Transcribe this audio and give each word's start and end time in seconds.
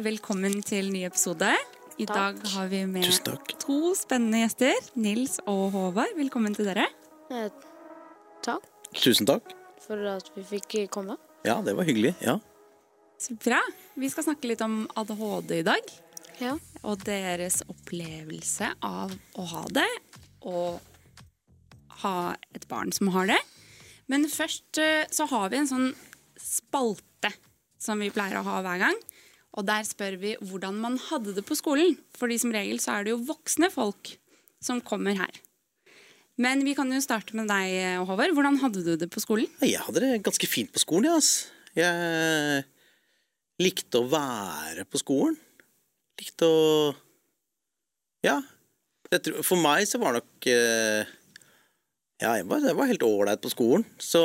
Velkommen 0.00 0.54
til 0.64 0.88
ny 0.92 1.02
episode. 1.04 1.50
I 2.00 2.06
Takk. 2.08 2.38
dag 2.40 2.52
har 2.54 2.68
vi 2.70 2.78
med 2.88 3.04
to 3.60 3.92
spennende 3.94 4.40
gjester. 4.40 4.72
Nils 4.96 5.38
og 5.44 5.72
Håvard. 5.74 6.14
Velkommen 6.16 6.54
til 6.56 6.64
dere. 6.70 6.86
Eh, 7.30 7.50
takk 8.42 8.64
Tusen 8.96 9.26
takk. 9.28 9.52
for 9.84 10.00
at 10.08 10.30
vi 10.34 10.42
fikk 10.42 10.88
komme. 10.90 11.18
Ja, 11.44 11.60
det 11.60 11.76
var 11.76 11.84
hyggelig. 11.84 12.14
Ja. 12.20 12.38
Så 13.18 13.36
bra. 13.36 13.60
Vi 13.96 14.08
skal 14.08 14.24
snakke 14.24 14.48
litt 14.48 14.60
om 14.62 14.88
ADHD 14.96 15.58
i 15.60 15.62
dag. 15.62 15.80
Ja. 16.40 16.56
Og 16.82 17.04
deres 17.04 17.62
opplevelse 17.68 18.72
av 18.82 19.12
å 19.36 19.44
ha 19.44 19.64
det, 19.68 19.88
og 20.42 20.80
ha 22.02 22.34
et 22.54 22.66
barn 22.68 22.92
som 22.92 23.08
har 23.08 23.26
det. 23.26 23.38
Men 24.08 24.24
først 24.24 24.78
eh, 24.78 25.04
så 25.10 25.28
har 25.28 25.50
vi 25.50 25.58
en 25.60 25.68
sånn 25.68 25.94
spalte 26.40 27.30
som 27.78 27.98
vi 28.00 28.10
pleier 28.10 28.40
å 28.40 28.46
ha 28.46 28.62
hver 28.62 28.78
gang. 28.78 28.96
Og 29.52 29.66
der 29.68 29.84
spør 29.84 30.16
vi 30.20 30.34
hvordan 30.40 30.78
man 30.80 30.98
hadde 31.10 31.34
det 31.36 31.44
på 31.44 31.56
skolen. 31.58 31.96
Fordi 32.16 32.38
som 32.40 32.54
regel 32.54 32.80
så 32.80 32.96
er 32.96 33.04
det 33.06 33.12
jo 33.12 33.24
voksne 33.28 33.68
folk 33.72 34.14
som 34.62 34.80
kommer 34.84 35.18
her. 35.18 35.40
Men 36.40 36.62
vi 36.64 36.72
kan 36.74 36.88
jo 36.92 37.00
starte 37.04 37.36
med 37.36 37.50
deg, 37.50 38.00
Håvard. 38.08 38.32
Hvordan 38.32 38.56
hadde 38.62 38.84
du 38.86 38.94
det 38.96 39.10
på 39.12 39.20
skolen? 39.20 39.50
Jeg 39.60 39.82
hadde 39.84 40.00
det 40.00 40.22
ganske 40.24 40.48
fint 40.48 40.72
på 40.72 40.80
skolen, 40.80 41.12
ass. 41.12 41.50
Jeg 41.76 42.64
likte 43.62 44.00
å 44.00 44.08
være 44.08 44.86
på 44.88 45.00
skolen. 45.02 45.36
Likte 46.20 46.48
å 46.48 46.62
Ja. 48.24 48.40
For 49.44 49.60
meg 49.60 49.84
så 49.84 49.98
var 50.00 50.14
det 50.14 50.22
nok 50.22 50.46
eh, 50.48 51.04
Ja, 52.22 52.30
jeg 52.38 52.46
var, 52.48 52.62
jeg 52.64 52.76
var 52.78 52.88
helt 52.88 53.04
ålreit 53.04 53.42
på 53.44 53.50
skolen. 53.52 53.84
Så, 54.00 54.22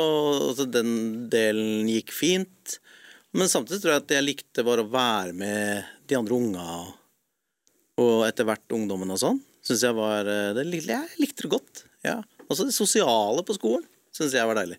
så 0.56 0.64
den 0.64 1.28
delen 1.28 1.90
gikk 1.92 2.14
fint. 2.16 2.78
Men 3.38 3.50
samtidig 3.50 3.82
tror 3.82 3.94
jeg 3.94 4.02
at 4.02 4.16
jeg 4.16 4.26
likte 4.26 4.64
var 4.66 4.80
å 4.82 4.88
være 4.90 5.34
med 5.36 5.86
de 6.10 6.16
andre 6.18 6.34
unga, 6.34 6.64
og 8.02 8.24
etter 8.26 8.46
hvert 8.48 8.74
ungdommen 8.74 9.14
og 9.14 9.20
sånn. 9.20 9.38
Synes 9.62 9.84
jeg 9.84 9.94
var 9.94 10.26
eh, 10.30 10.50
det, 10.56 10.64
Jeg 10.80 11.20
likte 11.20 11.44
det 11.44 11.52
godt. 11.52 11.84
Ja. 12.06 12.18
Også 12.48 12.66
det 12.66 12.74
sosiale 12.74 13.44
på 13.46 13.56
skolen 13.58 13.84
syns 14.14 14.34
jeg 14.34 14.48
var 14.48 14.58
deilig. 14.58 14.78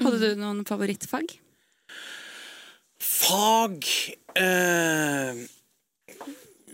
Hadde 0.00 0.18
du 0.18 0.40
noen 0.40 0.64
favorittfag? 0.66 1.34
Fag 3.00 3.86
eh, 4.40 5.38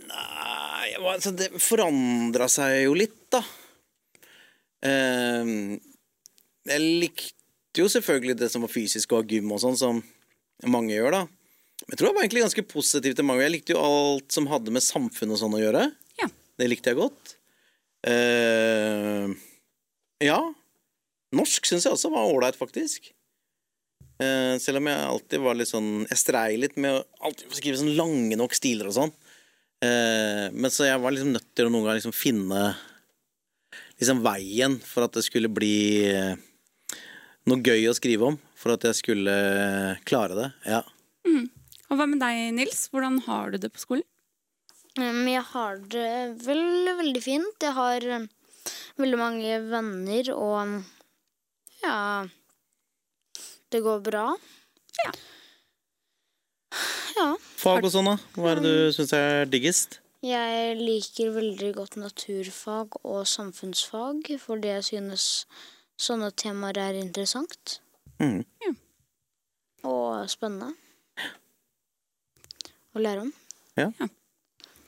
Nei 0.07 0.89
altså 0.97 1.31
Det 1.35 1.49
forandra 1.61 2.47
seg 2.51 2.81
jo 2.85 2.95
litt, 2.97 3.19
da. 3.33 3.41
Eh, 4.87 5.53
jeg 6.67 6.83
likte 7.03 7.83
jo 7.83 7.89
selvfølgelig 7.91 8.39
det 8.39 8.49
som 8.51 8.63
var 8.65 8.73
fysisk 8.73 9.13
og 9.15 9.29
gym 9.29 9.51
og 9.53 9.61
sånn, 9.61 9.77
som 9.79 10.01
mange 10.65 10.95
gjør, 10.95 11.13
da. 11.13 11.25
Men 11.85 11.93
jeg 11.93 11.99
tror 11.99 12.09
jeg 12.09 12.15
var 12.15 12.25
egentlig 12.25 12.45
ganske 12.47 12.65
positiv 12.71 13.17
til 13.17 13.27
mange. 13.27 13.43
Jeg 13.45 13.53
likte 13.53 13.75
jo 13.75 13.83
alt 13.83 14.33
som 14.33 14.47
hadde 14.49 14.73
med 14.73 14.83
samfunn 14.83 15.33
og 15.35 15.41
sånn 15.41 15.57
å 15.57 15.61
gjøre. 15.61 15.83
Ja. 16.19 16.29
Det 16.57 16.69
likte 16.71 16.91
jeg 16.91 16.99
godt. 16.99 17.35
Uh, 18.07 19.29
ja. 20.23 20.39
Norsk 21.37 21.69
syns 21.69 21.85
jeg 21.85 21.93
også 21.93 22.11
var 22.13 22.27
ålreit, 22.31 22.57
faktisk. 22.57 23.11
Uh, 24.17 24.57
selv 24.61 24.81
om 24.81 24.89
jeg 24.89 25.05
alltid 25.05 25.41
var 25.43 25.53
litt 25.53 25.69
sånn 25.69 26.07
Jeg 26.07 26.17
strei 26.17 26.55
litt 26.57 26.73
med 26.81 26.95
å 26.95 27.27
alltid 27.27 27.51
skrive 27.53 27.77
sånn 27.77 27.93
lange 27.99 28.39
nok 28.39 28.55
stiler 28.57 28.89
og 28.89 28.97
sånn. 28.97 29.13
Uh, 29.77 30.49
men 30.57 30.73
så 30.73 30.89
jeg 30.89 31.03
var 31.03 31.13
liksom 31.13 31.35
nødt 31.35 31.51
til 31.53 31.69
å 31.69 31.73
noen 31.73 31.85
ganger 31.85 32.01
liksom 32.01 32.17
finne 32.17 32.71
liksom 34.01 34.23
veien 34.25 34.79
for 34.81 35.05
at 35.05 35.13
det 35.13 35.23
skulle 35.25 35.49
bli 35.49 36.09
noe 37.49 37.61
gøy 37.65 37.87
å 37.89 37.95
skrive 37.97 38.27
om. 38.29 38.35
For 38.67 38.75
at 38.75 38.83
jeg 38.83 38.95
skulle 38.99 39.33
klare 40.03 40.35
det. 40.35 40.45
Ja. 40.67 40.81
Og 41.87 41.95
hva 41.95 42.03
med 42.03 42.19
deg, 42.19 42.49
Nils? 42.51 42.89
Hvordan 42.91 43.21
har 43.23 43.53
du 43.53 43.61
det 43.63 43.69
på 43.71 43.79
skolen? 43.79 44.03
Um, 44.99 45.21
jeg 45.29 45.43
har 45.53 45.77
det 45.93 46.09
vel 46.43 46.89
veldig 46.97 47.21
fint. 47.23 47.63
Jeg 47.63 47.71
har 47.77 48.07
um, 48.17 48.25
veldig 48.99 49.19
mange 49.21 49.61
venner, 49.69 50.33
og 50.35 50.73
ja 51.79 52.27
Det 53.71 53.83
går 53.87 54.03
bra. 54.03 54.25
Ja. 54.99 55.15
Ja. 57.15 57.29
Fag 57.63 57.87
og 57.87 57.95
sånn, 57.95 58.11
da? 58.11 58.19
Hva 58.35 58.51
er 58.51 58.59
det 58.59 58.67
du 58.67 58.93
syns 58.99 59.15
er 59.15 59.47
diggest? 59.47 60.01
Jeg 60.27 60.75
liker 60.83 61.31
veldig 61.39 61.71
godt 61.79 61.95
naturfag 62.03 62.99
og 63.05 63.23
samfunnsfag, 63.31 64.33
fordi 64.43 64.75
jeg 64.75 64.87
synes 64.91 65.31
sånne 65.95 66.35
temaer 66.35 66.83
er 66.89 66.99
interessant 66.99 67.79
Mm. 68.17 68.41
og 69.85 70.29
spennende 70.31 70.71
å 72.97 73.01
lære 73.03 73.27
om. 73.27 73.33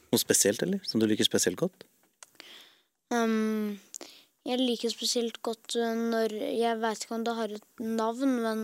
Noe 0.10 0.22
spesielt, 0.22 0.64
eller? 0.66 0.82
Som 0.88 1.02
du 1.02 1.06
liker 1.10 1.28
spesielt 1.28 1.60
godt? 1.60 1.86
Um, 3.14 3.78
jeg 4.46 4.62
liker 4.62 4.92
spesielt 4.94 5.40
godt 5.46 5.76
uh, 5.78 5.94
når 5.98 6.34
Jeg 6.34 6.78
vet 6.82 7.04
ikke 7.04 7.18
om 7.18 7.26
det 7.26 7.36
har 7.38 7.54
et 7.54 7.84
navn, 7.84 8.36
men 8.44 8.64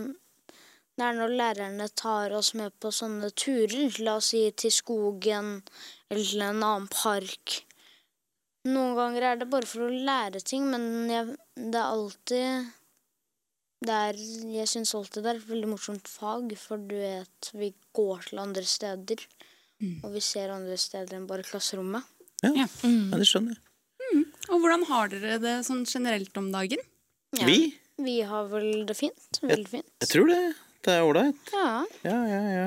det 0.96 1.04
er 1.04 1.18
når 1.18 1.36
lærerne 1.38 1.88
tar 1.92 2.34
oss 2.34 2.52
med 2.58 2.74
på 2.80 2.90
sånne 2.94 3.30
turer. 3.36 3.94
La 4.02 4.16
oss 4.18 4.32
si 4.32 4.42
til 4.56 4.72
skogen 4.74 5.60
eller 6.10 6.24
til 6.24 6.42
en 6.46 6.62
annen 6.62 6.90
park. 6.90 7.60
Noen 8.66 8.96
ganger 8.98 9.28
er 9.28 9.40
det 9.40 9.50
bare 9.50 9.68
for 9.68 9.86
å 9.86 9.92
lære 9.92 10.40
ting, 10.42 10.64
men 10.72 11.10
jeg, 11.10 11.36
det 11.54 11.78
er 11.78 11.86
alltid 11.86 12.72
er, 13.84 14.16
Jeg 14.16 14.68
syns 14.70 14.94
alltid 14.96 15.22
det 15.22 15.30
er 15.34 15.38
et 15.40 15.48
veldig 15.50 15.68
morsomt 15.74 16.08
fag, 16.08 16.54
for 16.58 16.80
du 16.80 16.94
vet 16.96 17.50
vi 17.54 17.72
går 17.94 18.24
til 18.30 18.38
andre 18.42 18.62
steder. 18.64 19.20
Og 20.02 20.12
vi 20.14 20.20
ser 20.24 20.48
andre 20.54 20.76
steder 20.80 21.18
enn 21.18 21.26
bare 21.28 21.44
klasserommet. 21.44 22.02
Ja, 22.42 22.52
Ja. 22.56 22.66
ja 22.82 23.16
det 23.20 23.26
skjønner 23.28 23.52
jeg. 23.56 23.62
Og 24.48 24.60
hvordan 24.62 24.84
har 24.88 25.08
dere 25.12 25.38
det 25.42 25.54
sånn 25.66 25.84
generelt 25.84 26.36
om 26.38 26.48
dagen? 26.54 26.78
Ja. 27.36 27.44
Vi? 27.48 27.74
Vi 27.98 28.20
har 28.28 28.46
vel 28.48 28.84
det 28.86 28.96
fint. 28.96 29.40
Veldig 29.42 29.68
fint. 29.68 29.88
Jeg 30.00 30.08
tror 30.12 30.28
det. 30.30 30.40
Det 30.86 30.92
er 30.94 31.02
ålreit. 31.02 31.36
Ja. 31.52 31.84
Ja, 32.06 32.18
ja, 32.30 32.40
ja. 32.54 32.66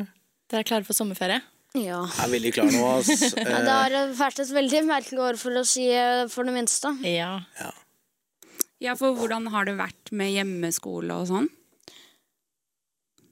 Dere 0.50 0.60
er 0.66 0.68
klare 0.68 0.86
for 0.86 0.94
sommerferie? 0.98 1.42
ja. 1.78 2.02
Jeg 2.04 2.26
er 2.26 2.32
veldig 2.34 2.52
klar 2.54 2.70
nå, 2.74 2.82
ass. 2.98 3.10
Ja, 3.38 3.60
det 3.64 3.76
har 3.78 4.14
vært 4.18 4.40
et 4.44 4.52
veldig 4.52 4.82
merkelig 4.90 5.22
år, 5.22 5.38
for 5.38 5.56
å 5.62 5.64
si 5.66 5.86
eh, 5.94 6.26
for 6.28 6.44
det 6.50 6.54
minste. 6.56 6.92
Ja. 7.06 7.40
Ja. 7.62 7.72
Ja, 8.80 8.94
for 8.96 9.12
hvordan 9.18 9.50
har 9.52 9.66
det 9.68 9.76
vært 9.80 10.12
med 10.16 10.32
hjemmeskole 10.32 11.12
og 11.20 11.28
sånn? 11.28 11.50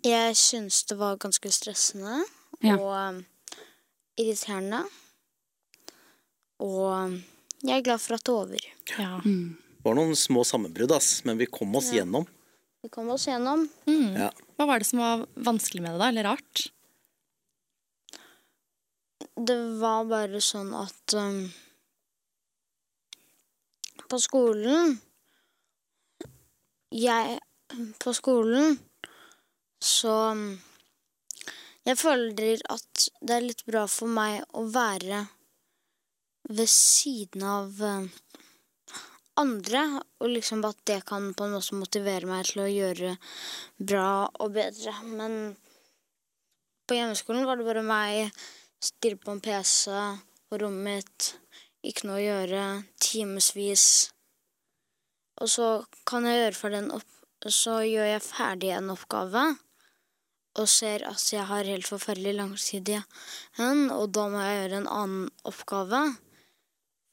Jeg 0.05 0.35
syns 0.39 0.81
det 0.89 0.97
var 0.99 1.17
ganske 1.19 1.51
stressende 1.51 2.21
Ja. 2.63 2.75
og 2.77 2.91
um, 2.91 3.21
irriterende. 4.19 4.83
Og 6.63 7.17
jeg 7.63 7.77
er 7.79 7.85
glad 7.85 8.01
for 8.03 8.17
at 8.17 8.23
det 8.27 8.33
er 8.33 8.41
over. 8.41 8.67
ja. 8.97 9.21
Det 9.23 9.85
var 9.93 9.95
noen 9.95 10.15
små 10.19 10.41
sammenbrudd, 10.43 10.91
ass, 10.91 11.21
men 11.23 11.37
vi 11.39 11.45
kom 11.47 11.75
oss 11.79 11.91
Ja. 11.93 12.01
gjennom. 12.01 12.25
Vi 12.83 12.89
kom 12.91 13.07
oss 13.09 13.27
gjennom. 13.27 13.69
Mm. 13.87 14.17
Ja. 14.19 14.31
Hva 14.57 14.65
var 14.67 14.79
det 14.79 14.87
som 14.89 14.99
var 14.99 15.25
vanskelig 15.35 15.81
med 15.81 15.93
det, 15.93 15.99
da? 16.01 16.07
Eller 16.09 16.23
rart? 16.27 16.67
Det 19.37 19.55
var 19.79 20.03
bare 20.09 20.41
sånn 20.41 20.73
at 20.75 21.13
um, 21.13 21.47
På 24.09 24.19
skolen 24.23 24.97
Jeg 26.91 27.39
På 27.99 28.13
skolen 28.15 28.77
så 29.83 30.35
Jeg 31.85 31.97
føler 31.99 32.61
at 32.71 33.09
det 33.21 33.35
er 33.35 33.43
litt 33.43 33.65
bra 33.67 33.85
for 33.91 34.07
meg 34.11 34.43
å 34.55 34.63
være 34.71 35.25
ved 36.47 36.67
siden 36.71 37.43
av 37.43 37.81
andre, 39.37 39.83
og 40.19 40.31
liksom 40.31 40.63
at 40.67 40.79
det 40.87 41.01
kan 41.07 41.33
på 41.37 41.45
en 41.45 41.55
måte 41.55 41.77
motivere 41.77 42.27
meg 42.27 42.47
til 42.49 42.63
å 42.63 42.71
gjøre 42.71 43.13
bra 43.77 44.09
og 44.39 44.55
bedre. 44.55 44.95
Men 45.05 45.55
på 46.87 46.97
hjemmeskolen 46.97 47.47
var 47.47 47.59
det 47.59 47.67
bare 47.67 47.85
meg 47.85 48.31
stirre 48.83 49.19
på 49.21 49.35
en 49.35 49.43
PC 49.43 49.91
på 50.47 50.61
rommet 50.61 50.87
mitt, 50.87 51.31
ikke 51.87 52.07
noe 52.07 52.19
å 52.19 52.25
gjøre, 52.25 52.63
timevis. 53.03 53.87
Og 55.41 55.51
så 55.51 55.67
kan 56.09 56.25
jeg 56.27 56.41
gjøre 56.41 56.59
for 56.61 56.75
den 56.77 56.91
opp... 56.95 57.07
Så 57.47 57.77
gjør 57.85 58.07
jeg 58.09 58.23
ferdig 58.25 58.71
en 58.73 58.89
oppgave, 58.89 59.43
og 60.57 60.65
ser 60.67 61.03
at 61.05 61.21
jeg 61.29 61.45
har 61.45 61.69
helt 61.69 61.85
forferdelig 61.85 62.33
lang 62.33 62.55
tid 62.57 62.89
igjen, 62.89 63.83
og 63.93 64.09
da 64.17 64.23
må 64.33 64.41
jeg 64.41 64.55
gjøre 64.57 64.79
en 64.81 64.89
annen 64.89 65.27
oppgave. 65.45 66.01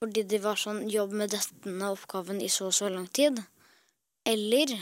Fordi 0.01 0.25
det 0.33 0.41
var 0.45 0.59
sånn 0.61 0.87
jobb 0.91 1.13
med 1.21 1.37
denne 1.37 1.91
oppgaven 1.93 2.41
i 2.41 2.49
så 2.53 2.71
og 2.71 2.77
så 2.77 2.89
lang 2.93 3.07
tid. 3.13 3.43
Eller 4.25 4.73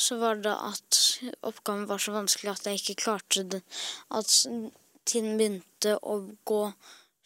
så 0.00 0.16
var 0.20 0.40
det 0.40 0.56
at 0.56 1.00
oppgaven 1.44 1.86
var 1.88 2.00
så 2.00 2.16
vanskelig 2.16 2.54
at 2.54 2.66
jeg 2.68 2.80
ikke 2.80 3.02
klarte 3.04 3.44
det. 3.54 3.60
At 4.08 4.32
tiden 5.08 5.36
begynte 5.36 5.98
å 6.00 6.22
gå 6.48 6.62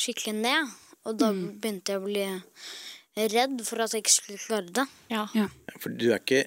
skikkelig 0.03 0.37
ned. 0.43 0.75
Og 1.05 1.19
da 1.21 1.31
begynte 1.35 1.95
jeg 1.95 2.03
å 2.03 2.07
bli 2.07 2.27
redd 3.17 3.63
for 3.67 3.85
at 3.85 3.95
jeg 3.95 4.05
ikke 4.05 4.15
skulle 4.15 4.43
klare 4.43 4.75
det. 4.81 4.85
Ja. 5.13 5.27
For 5.79 5.95
du 5.95 6.09
er 6.11 6.19
ikke, 6.21 6.45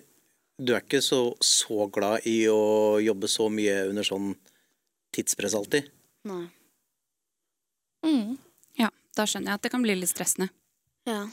du 0.59 0.73
er 0.75 0.83
ikke 0.83 1.01
så, 1.05 1.21
så 1.43 1.87
glad 1.93 2.27
i 2.27 2.41
å 2.51 2.99
jobbe 3.03 3.29
så 3.31 3.47
mye 3.53 3.87
under 3.89 4.07
sånn 4.07 4.33
tidspress 5.15 5.55
alltid. 5.57 5.87
Nei. 6.27 6.45
Mm. 8.05 8.37
Ja, 8.79 8.91
da 9.17 9.25
skjønner 9.25 9.53
jeg 9.53 9.59
at 9.61 9.65
det 9.65 9.73
kan 9.73 9.83
bli 9.85 9.95
litt 9.97 10.11
stressende. 10.11 10.51
Ja. 11.07 11.25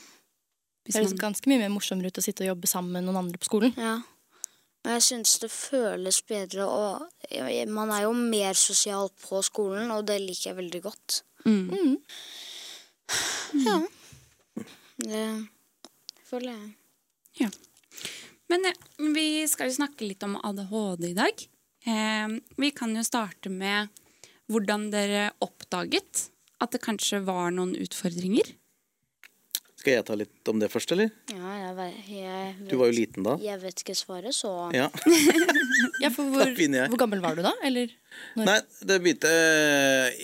Hvis 0.84 0.94
Det 0.94 1.02
høres 1.02 1.14
man, 1.16 1.22
ganske 1.26 1.50
mye 1.50 1.62
mer 1.64 1.72
morsommere 1.72 2.12
ut 2.12 2.20
å 2.20 2.24
sitte 2.24 2.44
og 2.44 2.52
jobbe 2.54 2.70
sammen 2.70 2.94
med 2.94 3.06
noen 3.08 3.24
andre 3.24 3.40
på 3.40 3.50
skolen. 3.50 3.78
ja. 3.80 4.00
Men 4.84 4.98
jeg 4.98 5.04
syns 5.06 5.38
det 5.40 5.48
føles 5.48 6.18
bedre, 6.28 6.66
og 6.68 7.68
man 7.72 7.88
er 7.94 8.02
jo 8.04 8.10
mer 8.12 8.52
sosial 8.52 9.08
på 9.22 9.38
skolen, 9.40 9.88
og 9.94 10.02
det 10.04 10.18
liker 10.20 10.50
jeg 10.50 10.58
veldig 10.58 10.80
godt. 10.84 11.22
mm. 11.46 11.70
Mm. 11.72 11.94
Ja. 13.64 13.78
Det 15.00 15.26
føler 16.28 16.54
jeg. 16.54 17.50
Men 18.52 18.68
eh, 18.68 18.80
vi 19.14 19.26
skal 19.50 19.70
jo 19.70 19.78
snakke 19.78 20.06
litt 20.06 20.22
om 20.26 20.36
ADHD 20.38 21.08
i 21.10 21.16
dag. 21.16 21.46
Eh, 21.86 22.36
vi 22.60 22.70
kan 22.76 22.94
jo 22.96 23.04
starte 23.06 23.52
med 23.52 23.90
hvordan 24.52 24.90
dere 24.92 25.30
oppdaget 25.44 26.28
at 26.62 26.74
det 26.74 26.82
kanskje 26.84 27.22
var 27.24 27.50
noen 27.54 27.74
utfordringer. 27.80 28.54
Skal 29.84 29.98
jeg 29.98 30.06
ta 30.08 30.14
litt 30.16 30.48
om 30.48 30.60
det 30.62 30.70
først, 30.72 30.94
eller? 30.94 31.10
Ja, 31.28 31.56
jeg, 31.60 31.72
vet, 31.76 31.96
jeg, 32.08 32.52
vet, 32.56 32.70
Du 32.70 32.78
var 32.80 32.88
jo 32.88 32.96
liten 32.96 33.26
da. 33.26 33.34
jeg 33.42 33.60
vet 33.60 33.82
ikke 33.82 33.96
svaret, 33.98 34.32
så 34.36 34.70
Ja. 34.72 34.88
Ja, 36.00 36.08
for 36.10 36.24
hvor, 36.32 36.48
hvor 36.54 36.98
gammel 36.98 37.20
var 37.20 37.36
du 37.36 37.42
da? 37.44 37.52
Eller 37.64 37.90
når? 38.38 38.46
Nei, 38.46 38.56
det 38.88 38.96
begynte 39.02 39.30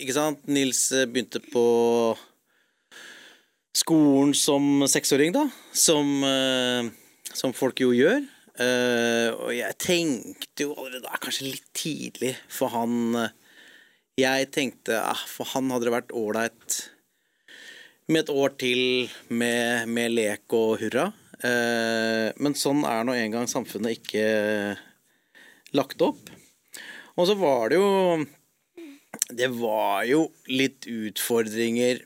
Ikke 0.00 0.14
sant? 0.16 0.40
Nils 0.48 0.80
begynte 1.12 1.42
på 1.44 1.64
skolen 3.76 4.34
som 4.34 4.84
seksåring, 4.88 5.32
da. 5.34 5.48
Som, 5.72 6.22
eh, 6.24 6.90
som 7.32 7.52
folk 7.52 7.80
jo 7.80 7.92
gjør. 7.94 8.22
Eh, 8.60 9.28
og 9.30 9.52
jeg 9.54 9.78
tenkte 9.78 10.66
jo 10.66 10.74
allerede 10.74 11.06
da 11.06 11.20
kanskje 11.22 11.48
litt 11.48 11.68
tidlig, 11.72 12.36
for 12.48 12.68
han 12.74 13.14
eh, 13.16 13.36
Jeg 14.20 14.50
tenkte 14.52 14.98
ah, 15.00 15.16
for 15.16 15.48
han 15.54 15.70
hadde 15.72 15.86
det 15.86 15.92
vært 15.94 16.10
ålreit 16.12 16.74
med 18.10 18.24
et 18.26 18.32
år 18.34 18.50
til 18.60 19.08
med, 19.30 19.88
med 19.88 20.12
lek 20.12 20.52
og 20.52 20.82
hurra. 20.82 21.06
Men 21.40 22.56
sånn 22.58 22.82
er 22.84 23.06
nå 23.06 23.14
engang 23.16 23.48
samfunnet 23.48 23.96
ikke 23.96 24.26
lagt 25.72 26.04
opp. 26.04 26.28
Og 27.16 27.30
så 27.30 27.38
var 27.38 27.70
det 27.70 27.78
jo 27.78 28.26
Det 29.30 29.48
var 29.56 30.04
jo 30.10 30.26
litt 30.50 30.84
utfordringer 30.90 32.02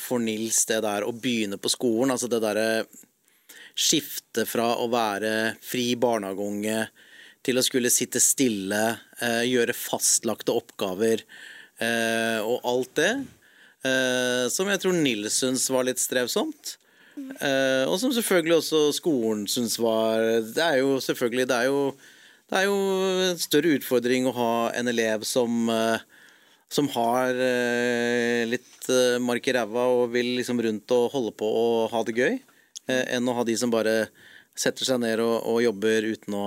for 0.00 0.22
Nils, 0.22 0.62
det 0.64 0.78
der 0.80 1.04
å 1.04 1.12
begynne 1.12 1.58
på 1.60 1.68
skolen. 1.68 2.14
Altså 2.14 2.28
det 2.32 2.38
derre 2.40 2.86
skifte 3.74 4.44
fra 4.48 4.74
å 4.80 4.88
være 4.92 5.54
fri 5.64 5.92
barnehageunge 6.00 6.86
til 7.42 7.58
å 7.58 7.64
skulle 7.64 7.90
sitte 7.90 8.22
stille, 8.22 8.82
eh, 9.20 9.42
gjøre 9.48 9.74
fastlagte 9.74 10.54
oppgaver 10.54 11.24
eh, 11.82 12.38
og 12.38 12.62
alt 12.68 12.94
det. 13.00 13.12
Eh, 13.82 14.46
som 14.52 14.70
jeg 14.70 14.82
tror 14.82 14.94
Nils 14.94 15.40
syns 15.42 15.66
var 15.74 15.88
litt 15.88 16.02
strevsomt. 16.02 16.76
Eh, 17.42 17.84
og 17.88 17.98
som 18.00 18.14
selvfølgelig 18.14 18.56
også 18.60 18.78
skolen 18.96 19.42
syns 19.50 19.74
var 19.76 20.22
Det 20.48 20.62
er 20.64 20.78
jo 20.80 20.94
selvfølgelig 21.04 21.44
Det 21.50 21.56
er 21.58 21.66
jo, 21.68 21.80
det 22.48 22.56
er 22.56 22.64
jo 22.64 22.78
en 23.26 23.42
større 23.42 23.74
utfordring 23.76 24.28
å 24.30 24.32
ha 24.32 24.54
en 24.78 24.88
elev 24.88 25.26
som 25.28 25.68
eh, 25.68 26.06
som 26.72 26.88
har 26.94 27.36
eh, 27.36 28.42
litt 28.48 28.88
eh, 28.88 29.20
mark 29.20 29.46
i 29.48 29.54
ræva 29.56 29.86
og 29.92 30.12
vil 30.14 30.34
liksom 30.38 30.60
rundt 30.64 30.94
og 30.96 31.10
holde 31.12 31.32
på 31.36 31.48
og 31.48 31.90
ha 31.92 32.00
det 32.08 32.16
gøy, 32.16 32.38
eh, 32.88 33.02
enn 33.16 33.28
å 33.28 33.36
ha 33.36 33.44
de 33.44 33.56
som 33.60 33.72
bare 33.72 34.06
setter 34.56 34.88
seg 34.88 35.02
ned 35.02 35.20
og, 35.24 35.34
og 35.48 35.60
jobber 35.64 36.08
uten 36.08 36.36
å, 36.36 36.46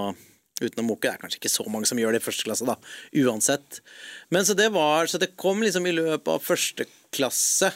uten 0.61 0.81
å 0.81 0.87
moke. 0.87 1.05
Det 1.05 1.13
er 1.13 1.21
kanskje 1.21 1.41
ikke 1.41 1.53
så 1.53 1.65
mange 1.69 1.89
som 1.89 2.01
gjør 2.01 2.15
det 2.15 2.23
i 2.23 2.25
første 2.25 2.47
klasse, 2.47 2.67
da, 2.67 2.77
uansett. 3.21 3.81
Men 4.33 4.47
så 4.47 4.57
det 4.57 4.71
var, 4.73 5.09
så 5.09 5.21
det 5.21 5.35
kom 5.37 5.61
liksom 5.65 5.85
i 5.89 5.95
løpet 5.95 6.31
av 6.33 6.45
første 6.45 6.89
klasse. 7.13 7.71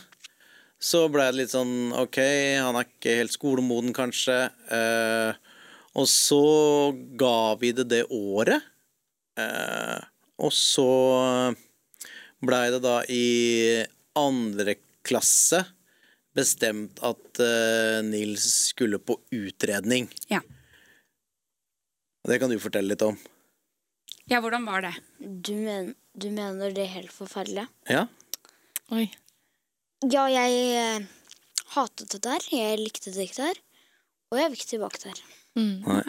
Så 0.79 1.05
ble 1.11 1.25
det 1.27 1.41
litt 1.41 1.53
sånn 1.53 1.91
OK, 1.99 2.17
han 2.63 2.77
er 2.79 2.87
ikke 2.87 3.17
helt 3.19 3.35
skolemoden, 3.35 3.93
kanskje. 3.93 4.45
Eh, 4.73 5.57
og 5.99 6.05
så 6.09 6.43
ga 7.19 7.55
vi 7.59 7.73
det 7.75 7.89
det 7.91 8.05
året. 8.15 8.63
Eh, 9.37 9.97
og 10.39 10.53
så 10.55 10.87
blei 12.45 12.69
det 12.73 12.81
da 12.83 13.01
i 13.11 13.25
andre 14.19 14.75
klasse 15.05 15.63
bestemt 16.35 17.01
at 17.05 17.41
uh, 17.41 17.99
Nils 18.05 18.45
skulle 18.69 18.99
på 19.01 19.17
utredning. 19.35 20.07
Ja. 20.31 20.41
Det 22.27 22.39
kan 22.39 22.51
du 22.51 22.59
fortelle 22.61 22.93
litt 22.93 23.03
om. 23.05 23.17
Ja, 24.29 24.41
hvordan 24.43 24.67
var 24.67 24.85
det? 24.85 24.93
du, 25.17 25.55
men, 25.55 25.95
du 26.13 26.29
mener 26.31 26.71
det 26.75 26.85
er 26.85 26.95
helt 26.99 27.13
forferdelig? 27.13 27.65
Ja? 27.89 28.05
Oi. 28.93 29.07
Ja, 30.05 30.27
jeg 30.31 30.99
uh, 31.01 31.07
hatet 31.75 32.13
det 32.13 32.21
der. 32.27 32.45
Jeg 32.53 32.79
likte 32.79 33.13
det 33.15 33.29
ikke 33.29 33.49
der. 33.49 33.61
Og 34.29 34.39
jeg 34.39 34.51
vil 34.51 34.59
ikke 34.59 34.73
tilbake 34.75 35.01
der. 35.03 35.21
Mm. 35.57 35.77
Nei. 35.87 36.03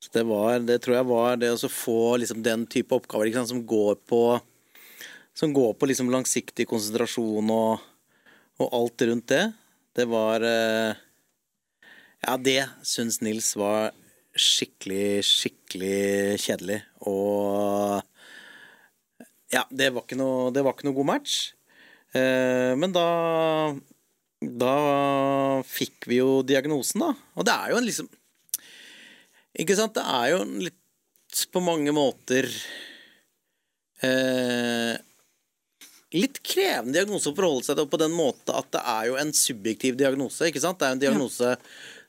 Så 0.00 0.12
det, 0.16 0.24
var, 0.26 0.58
det 0.64 0.80
tror 0.82 0.96
jeg 0.96 1.08
var 1.10 1.40
det 1.40 1.50
å 1.52 1.70
få 1.70 2.16
liksom 2.22 2.40
den 2.42 2.64
type 2.72 2.96
oppgaver 2.96 3.30
sant, 3.34 3.50
som 3.52 3.62
går 3.68 3.98
på 4.08 4.22
Som 5.40 5.54
går 5.56 5.72
på 5.80 5.88
liksom 5.88 6.10
langsiktig 6.12 6.66
konsentrasjon 6.68 7.48
og, 7.54 7.84
og 8.60 8.74
alt 8.76 9.04
rundt 9.08 9.30
det. 9.32 9.44
Det 9.96 10.04
var 10.10 10.44
eh, 10.44 10.98
Ja, 12.26 12.34
det 12.36 12.66
syns 12.84 13.22
Nils 13.24 13.54
var 13.56 13.94
skikkelig, 14.36 15.22
skikkelig 15.24 16.36
kjedelig. 16.44 16.82
Og 17.08 18.04
Ja, 19.50 19.64
det 19.72 19.88
var 19.94 20.04
ikke 20.04 20.20
noe, 20.20 20.52
var 20.52 20.76
ikke 20.76 20.90
noe 20.90 20.98
god 21.00 21.10
match. 21.14 21.38
Eh, 22.12 22.76
men 22.76 22.92
da 22.92 23.08
da 24.40 24.76
fikk 25.68 26.06
vi 26.08 26.20
jo 26.20 26.40
diagnosen, 26.44 27.02
da. 27.02 27.10
Og 27.36 27.44
det 27.48 27.56
er 27.56 27.72
jo 27.72 27.80
en 27.80 27.88
liksom 27.88 28.12
Ikke 29.60 29.76
sant? 29.76 29.96
Det 29.96 30.04
er 30.04 30.34
jo 30.34 30.44
litt 30.68 31.46
på 31.52 31.60
mange 31.64 31.92
måter 31.96 32.48
eh, 34.04 35.00
Litt 36.16 36.40
krevende 36.42 36.96
diagnose 36.98 37.30
å 37.30 37.36
forholde 37.36 37.68
seg 37.68 37.78
til 37.78 37.88
på 37.90 38.00
den 38.00 38.14
måte 38.14 38.54
at 38.56 38.70
det 38.74 38.82
er 38.82 39.08
jo 39.10 39.18
en 39.20 39.32
subjektiv 39.36 39.98
diagnose. 40.00 40.48
ikke 40.48 40.62
sant? 40.62 40.80
Det 40.80 40.88
er 40.88 40.96
en 40.96 41.02
diagnose 41.02 41.56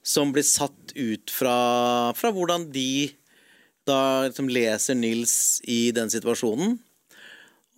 som 0.01 0.31
blir 0.33 0.45
satt 0.48 0.95
ut 0.95 1.33
fra, 1.33 1.57
fra 2.18 2.31
hvordan 2.33 2.71
de 2.74 3.12
da 3.86 4.27
liksom 4.27 4.50
leser 4.50 4.98
Nils 4.98 5.36
i 5.69 5.92
den 5.94 6.09
situasjonen. 6.13 6.80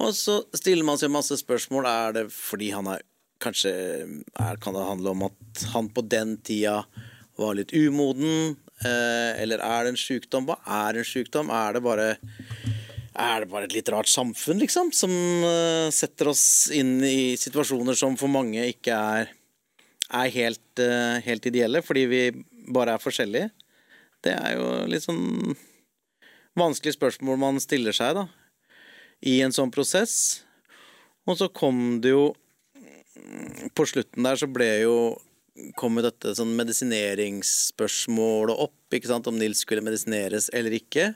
Og 0.04 0.14
så 0.18 0.40
stiller 0.56 0.86
man 0.88 1.00
seg 1.00 1.12
masse 1.14 1.36
spørsmål. 1.40 1.88
Er 1.88 2.16
det 2.20 2.30
fordi 2.36 2.72
han 2.76 2.92
er 2.96 3.04
Kanskje 3.44 3.72
er, 3.76 4.56
kan 4.64 4.72
det 4.72 4.86
handle 4.88 5.12
om 5.12 5.26
at 5.26 5.64
han 5.74 5.90
på 5.92 6.00
den 6.08 6.38
tida 6.48 6.78
var 7.36 7.58
litt 7.58 7.74
umoden? 7.76 8.54
Eh, 8.80 9.42
eller 9.42 9.60
er 9.60 9.84
det 9.84 9.92
en 9.92 10.00
sykdom? 10.00 10.48
Hva 10.48 10.56
er 10.88 11.02
en 11.02 11.08
sykdom? 11.08 11.52
Er 11.52 11.76
det 11.76 11.82
bare 11.84 12.06
er 13.14 13.44
det 13.44 13.50
bare 13.52 13.68
et 13.68 13.76
litt 13.76 13.90
rart 13.94 14.10
samfunn, 14.10 14.60
liksom, 14.64 14.92
som 14.96 15.12
uh, 15.46 15.90
setter 15.94 16.28
oss 16.32 16.72
inn 16.74 17.04
i 17.06 17.36
situasjoner 17.40 17.96
som 17.98 18.18
for 18.20 18.28
mange 18.32 18.66
ikke 18.72 18.94
er, 18.94 19.28
er 20.10 20.30
helt, 20.34 20.82
uh, 20.82 21.22
helt 21.26 21.46
ideelle, 21.50 21.82
fordi 21.86 22.04
vi 22.10 22.22
bare 22.74 22.92
er 22.96 23.04
forskjellige? 23.04 23.50
Det 24.24 24.34
er 24.34 24.52
jo 24.58 24.66
litt 24.90 25.06
sånn 25.06 25.54
vanskelig 26.58 26.94
spørsmål 26.96 27.38
man 27.42 27.60
stiller 27.62 27.94
seg, 27.96 28.16
da, 28.18 28.26
i 29.26 29.42
en 29.46 29.54
sånn 29.56 29.72
prosess. 29.74 30.44
Og 31.28 31.38
så 31.40 31.48
kom 31.54 32.02
det 32.04 32.10
jo 32.12 32.34
På 33.78 33.86
slutten 33.88 34.24
der 34.26 34.36
så 34.36 34.48
ble 34.52 34.82
jo 34.82 34.96
kom 35.78 35.98
jo 36.00 36.04
dette 36.04 36.36
sånn 36.36 36.56
medisineringsspørsmålet 36.58 38.56
opp, 38.58 38.92
ikke 38.92 39.08
sant, 39.12 39.28
om 39.30 39.38
Nils 39.38 39.60
skulle 39.62 39.82
medisineres 39.86 40.50
eller 40.50 40.72
ikke. 40.76 41.14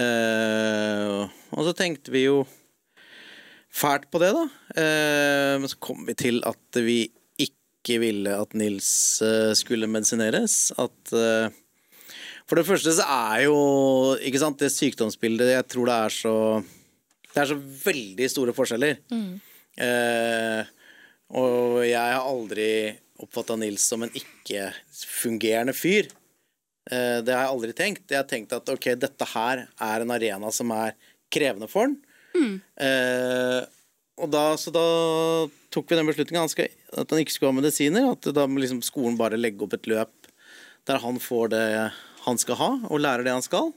Eh, 0.00 1.24
og 1.54 1.66
så 1.66 1.74
tenkte 1.76 2.10
vi 2.14 2.24
jo 2.26 2.40
fælt 3.74 4.08
på 4.10 4.20
det, 4.22 4.32
da. 4.34 4.44
Eh, 4.78 5.52
men 5.60 5.70
så 5.70 5.78
kom 5.82 6.04
vi 6.08 6.16
til 6.18 6.40
at 6.46 6.80
vi 6.82 7.04
ikke 7.42 7.98
ville 8.02 8.32
at 8.40 8.54
Nils 8.58 8.88
eh, 9.22 9.52
skulle 9.58 9.90
medisineres. 9.90 10.72
At 10.78 11.14
eh, 11.14 11.52
For 12.44 12.58
det 12.60 12.66
første 12.68 12.94
så 12.98 13.06
er 13.06 13.44
jo 13.46 13.58
ikke 14.20 14.40
sant, 14.42 14.58
det 14.60 14.72
sykdomsbildet 14.74 15.54
Jeg 15.54 15.66
tror 15.72 15.88
det 15.88 15.94
er 15.96 16.12
så 16.12 16.34
Det 17.32 17.40
er 17.42 17.48
så 17.52 17.56
veldig 17.58 18.30
store 18.30 18.54
forskjeller. 18.56 18.98
Eh, 19.74 20.74
og 21.34 21.80
jeg 21.86 21.98
har 21.98 22.22
aldri 22.22 22.68
oppfatta 23.24 23.56
Nils 23.58 23.82
som 23.88 24.02
en 24.04 24.12
ikke-fungerende 24.14 25.74
fyr. 25.74 26.10
Eh, 26.90 27.20
det 27.24 27.32
har 27.32 27.46
jeg 27.46 27.52
aldri 27.54 27.76
tenkt. 27.76 28.04
Jeg 28.10 28.20
har 28.20 28.28
tenkt 28.28 28.52
at 28.56 28.68
ok, 28.68 28.90
dette 29.00 29.28
her 29.34 29.66
er 29.68 30.04
en 30.04 30.14
arena 30.14 30.50
som 30.54 30.72
er 30.76 30.96
krevende 31.32 31.68
for 31.70 31.88
han. 31.88 31.96
Eh, 32.80 33.60
og 34.20 34.30
da, 34.30 34.44
så 34.60 34.70
da 34.74 34.84
tok 35.74 35.90
vi 35.90 35.98
den 35.98 36.06
beslutninga 36.06 36.44
at 36.46 37.10
han 37.10 37.22
ikke 37.22 37.34
skulle 37.34 37.50
ha 37.50 37.58
medisiner. 37.58 38.10
At 38.12 38.28
da 38.36 38.46
må 38.46 38.62
liksom 38.62 38.82
skolen 38.86 39.18
bare 39.18 39.40
legge 39.40 39.66
opp 39.66 39.74
et 39.78 39.88
løp 39.90 40.12
der 40.84 41.00
han 41.00 41.16
får 41.22 41.48
det 41.54 41.66
han 42.26 42.40
skal 42.40 42.58
ha, 42.60 42.70
og 42.92 43.00
lærer 43.00 43.24
det 43.24 43.32
han 43.32 43.44
skal. 43.44 43.72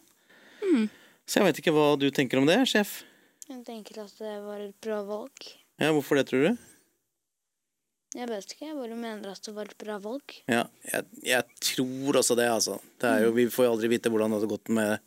Så 1.27 1.39
jeg 1.39 1.47
vet 1.47 1.61
ikke 1.61 1.73
hva 1.75 1.87
du 1.99 2.09
tenker 2.11 2.39
om 2.39 2.47
det, 2.47 2.59
sjef. 2.67 3.01
Jeg 3.47 3.63
tenker 3.67 4.01
at 4.03 4.11
det 4.19 4.33
var 4.43 4.59
et 4.63 4.75
bra 4.83 5.01
valg. 5.07 5.47
Ja, 5.79 5.93
hvorfor 5.95 6.19
det, 6.19 6.27
tror 6.29 6.43
du? 6.43 6.67
Jeg 8.17 8.25
vet 8.31 8.53
ikke, 8.53 8.65
jeg 8.65 8.73
bare 8.79 8.95
mener 8.97 9.29
at 9.29 9.45
det 9.45 9.51
var 9.53 9.67
et 9.69 9.77
bra 9.77 9.95
valg. 10.01 10.33
Ja, 10.49 10.63
jeg, 10.89 11.05
jeg 11.27 11.59
tror 11.61 12.17
også 12.17 12.33
det, 12.39 12.47
altså. 12.49 12.79
Det 12.97 13.11
jo, 13.21 13.33
vi 13.35 13.43
får 13.53 13.67
jo 13.67 13.73
aldri 13.75 13.89
vite 13.91 14.09
hvordan 14.09 14.33
det 14.33 14.39
hadde 14.39 14.49
gått 14.49 14.71
med 14.73 14.97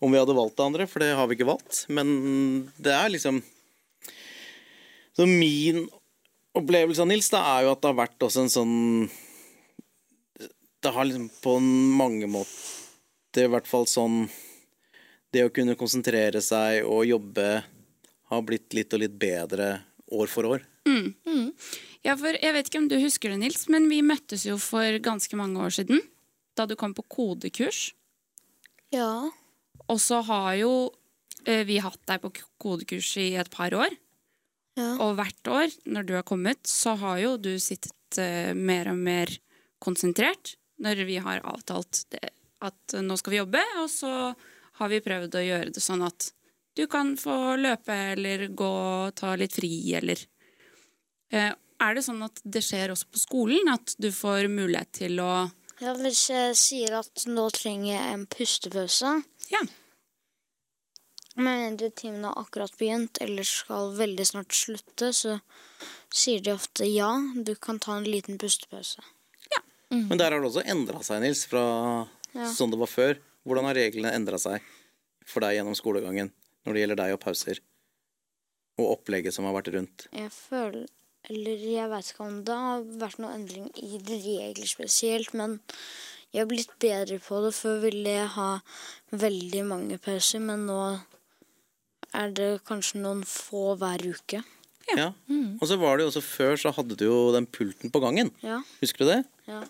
om 0.00 0.12
vi 0.12 0.20
hadde 0.20 0.36
valgt 0.36 0.56
det 0.56 0.64
andre, 0.64 0.86
for 0.88 1.04
det 1.04 1.10
har 1.18 1.28
vi 1.28 1.36
ikke 1.36 1.48
valgt. 1.50 1.82
Men 1.92 2.08
det 2.80 2.94
er 2.96 3.12
liksom 3.12 3.42
Så 5.16 5.26
min 5.28 5.84
opplevelse 6.56 7.04
av 7.04 7.10
Nils 7.10 7.28
det 7.32 7.40
er 7.40 7.66
jo 7.66 7.72
at 7.74 7.82
det 7.82 7.90
har 7.90 7.98
vært 8.00 8.24
også 8.24 8.44
en 8.44 8.52
sånn 8.52 8.76
Det 10.80 10.92
har 10.96 11.08
liksom 11.08 11.28
på 11.44 11.58
mange 11.60 12.28
måter 12.30 13.44
i 13.44 13.50
hvert 13.52 13.68
fall 13.68 13.84
sånn 13.88 14.22
Det 15.32 15.44
å 15.44 15.52
kunne 15.52 15.76
konsentrere 15.76 16.40
seg 16.44 16.88
og 16.88 17.04
jobbe 17.08 17.50
har 18.32 18.48
blitt 18.48 18.72
litt 18.76 18.96
og 18.96 19.04
litt 19.04 19.20
bedre 19.20 19.68
år 20.16 20.30
for 20.32 20.48
år. 20.48 20.64
Ja, 22.06 22.14
for 22.14 22.36
Jeg 22.38 22.54
vet 22.54 22.68
ikke 22.70 22.82
om 22.84 22.90
du 22.90 22.98
husker 23.02 23.32
det, 23.32 23.40
Nils, 23.42 23.66
men 23.72 23.88
vi 23.90 24.02
møttes 24.06 24.46
jo 24.46 24.58
for 24.62 24.98
ganske 25.02 25.38
mange 25.38 25.58
år 25.62 25.74
siden. 25.74 26.02
Da 26.56 26.66
du 26.66 26.76
kom 26.78 26.94
på 26.96 27.04
kodekurs. 27.10 27.90
Ja. 28.94 29.28
Og 29.90 29.98
så 30.00 30.22
har 30.24 30.54
jo 30.60 30.72
eh, 31.44 31.64
vi 31.66 31.80
hatt 31.82 32.00
deg 32.08 32.22
på 32.22 32.32
kodekurs 32.62 33.10
i 33.20 33.32
et 33.38 33.50
par 33.52 33.74
år. 33.74 33.90
Ja. 34.76 34.92
Og 35.02 35.16
hvert 35.18 35.50
år 35.50 35.74
når 35.88 36.06
du 36.06 36.14
har 36.18 36.26
kommet, 36.28 36.62
så 36.68 36.94
har 37.00 37.18
jo 37.22 37.34
du 37.40 37.56
sittet 37.62 38.20
eh, 38.20 38.52
mer 38.54 38.92
og 38.92 39.00
mer 39.00 39.32
konsentrert. 39.82 40.56
Når 40.82 41.06
vi 41.08 41.16
har 41.24 41.40
avtalt 41.48 42.04
det, 42.12 42.30
at 42.64 42.96
nå 43.00 43.16
skal 43.16 43.32
vi 43.32 43.40
jobbe, 43.40 43.62
og 43.80 43.88
så 43.88 44.10
har 44.76 44.90
vi 44.92 45.00
prøvd 45.04 45.38
å 45.38 45.44
gjøre 45.44 45.72
det 45.72 45.82
sånn 45.82 46.04
at 46.04 46.30
du 46.76 46.84
kan 46.92 47.14
få 47.16 47.56
løpe 47.56 47.94
eller 48.12 48.50
gå 48.52 48.68
og 48.68 49.14
ta 49.16 49.32
litt 49.40 49.56
fri, 49.56 49.72
eller 49.96 50.20
Er 51.32 51.94
det 51.94 52.04
sånn 52.06 52.22
at 52.24 52.40
det 52.44 52.62
skjer 52.64 52.92
også 52.94 53.08
på 53.12 53.18
skolen? 53.20 53.68
At 53.72 53.94
du 54.00 54.10
får 54.14 54.48
mulighet 54.52 54.92
til 54.92 55.20
å 55.20 55.50
ja, 55.76 55.92
hvis 55.92 56.30
jeg 56.32 56.54
sier 56.56 56.94
at 57.02 57.26
nå 57.28 57.50
trenger 57.52 57.90
jeg 57.98 58.12
en 58.14 58.22
pustepause, 58.32 59.10
Ja. 59.52 59.60
Men 61.36 61.58
mindre 61.66 61.90
timen 61.92 62.24
har 62.24 62.32
akkurat 62.40 62.72
begynt 62.80 63.18
eller 63.20 63.44
skal 63.44 63.90
veldig 63.98 64.24
snart 64.24 64.54
slutte, 64.56 65.10
så 65.12 65.34
sier 66.08 66.40
de 66.40 66.54
ofte 66.54 66.86
ja, 66.88 67.10
du 67.36 67.52
kan 67.60 67.76
ta 67.78 67.98
en 67.98 68.08
liten 68.08 68.38
pustepause. 68.40 69.04
Ja, 69.52 69.60
Men 69.90 70.16
der 70.16 70.32
har 70.32 70.40
det 70.40 70.48
også 70.48 70.64
endra 70.64 71.02
seg, 71.04 71.20
Nils, 71.20 71.44
fra 71.44 72.08
Ja. 72.32 72.48
sånn 72.56 72.70
det 72.72 72.78
var 72.80 72.88
før. 72.88 73.18
Hvordan 73.44 73.64
har 73.68 73.74
reglene 73.76 74.14
endra 74.16 74.38
seg 74.40 74.62
for 75.26 75.40
deg 75.44 75.58
gjennom 75.58 75.76
skolegangen 75.76 76.32
når 76.64 76.72
det 76.72 76.80
gjelder 76.80 76.96
deg 77.04 77.12
og 77.12 77.20
pauser? 77.20 77.60
Og 78.78 78.96
opplegget 78.96 79.32
som 79.36 79.44
har 79.44 79.52
vært 79.52 79.74
rundt. 79.76 80.08
Jeg 80.12 80.32
føler 80.32 80.88
Eller 81.26 81.62
jeg 81.66 81.90
vet 81.90 82.10
ikke 82.10 82.26
om 82.26 82.42
det 82.46 82.56
har 82.62 82.84
vært 83.00 83.18
noen 83.22 83.40
endring 83.40 83.70
i 83.82 83.98
regler 83.98 84.68
spesielt, 84.70 85.32
men 85.34 85.58
jeg 86.30 86.44
har 86.44 86.50
blitt 86.50 86.74
bedre 86.82 87.18
på 87.22 87.40
det. 87.42 87.52
Før 87.56 87.80
ville 87.82 88.12
jeg 88.18 88.32
ha 88.36 88.50
veldig 89.10 89.62
mange 89.66 89.98
pauser, 90.02 90.42
men 90.44 90.66
nå 90.68 90.80
er 92.16 92.34
det 92.36 92.50
kanskje 92.68 93.02
noen 93.02 93.24
få 93.26 93.72
hver 93.80 94.04
uke. 94.06 94.42
Ja. 94.94 95.10
Og 95.58 95.66
så 95.66 95.78
var 95.80 95.96
det 95.96 96.06
jo 96.06 96.12
også 96.12 96.22
før, 96.22 96.54
så 96.60 96.70
hadde 96.76 96.94
du 96.98 97.08
jo 97.08 97.18
den 97.34 97.48
pulten 97.50 97.90
på 97.90 98.02
gangen. 98.04 98.30
Ja. 98.46 98.60
Husker 98.82 99.04
du 99.04 99.10
det? 99.16 99.24
ja. 99.50 99.64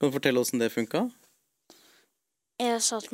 Kan 0.00 0.10
du 0.10 0.16
fortelle 0.16 0.42
åssen 0.42 0.58
det 0.58 0.72
funka? 0.74 1.06
Jeg 2.60 2.80
satt 2.82 3.06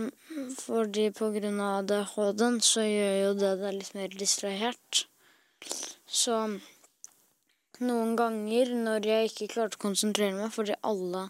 fordi 0.59 1.11
på 1.17 1.29
grunn 1.35 1.61
av 1.61 1.83
ADHD-en 1.83 2.57
så 2.65 2.83
gjør 2.85 3.15
jo 3.19 3.31
det 3.37 3.53
deg 3.61 3.77
litt 3.77 3.95
mer 3.97 4.17
distrahert. 4.17 5.03
Så 6.09 6.37
noen 7.81 8.15
ganger 8.19 8.71
når 8.77 9.07
jeg 9.09 9.31
ikke 9.31 9.49
klarte 9.55 9.79
å 9.79 9.85
konsentrere 9.89 10.37
meg 10.37 10.53
fordi 10.55 10.77
alle 10.87 11.27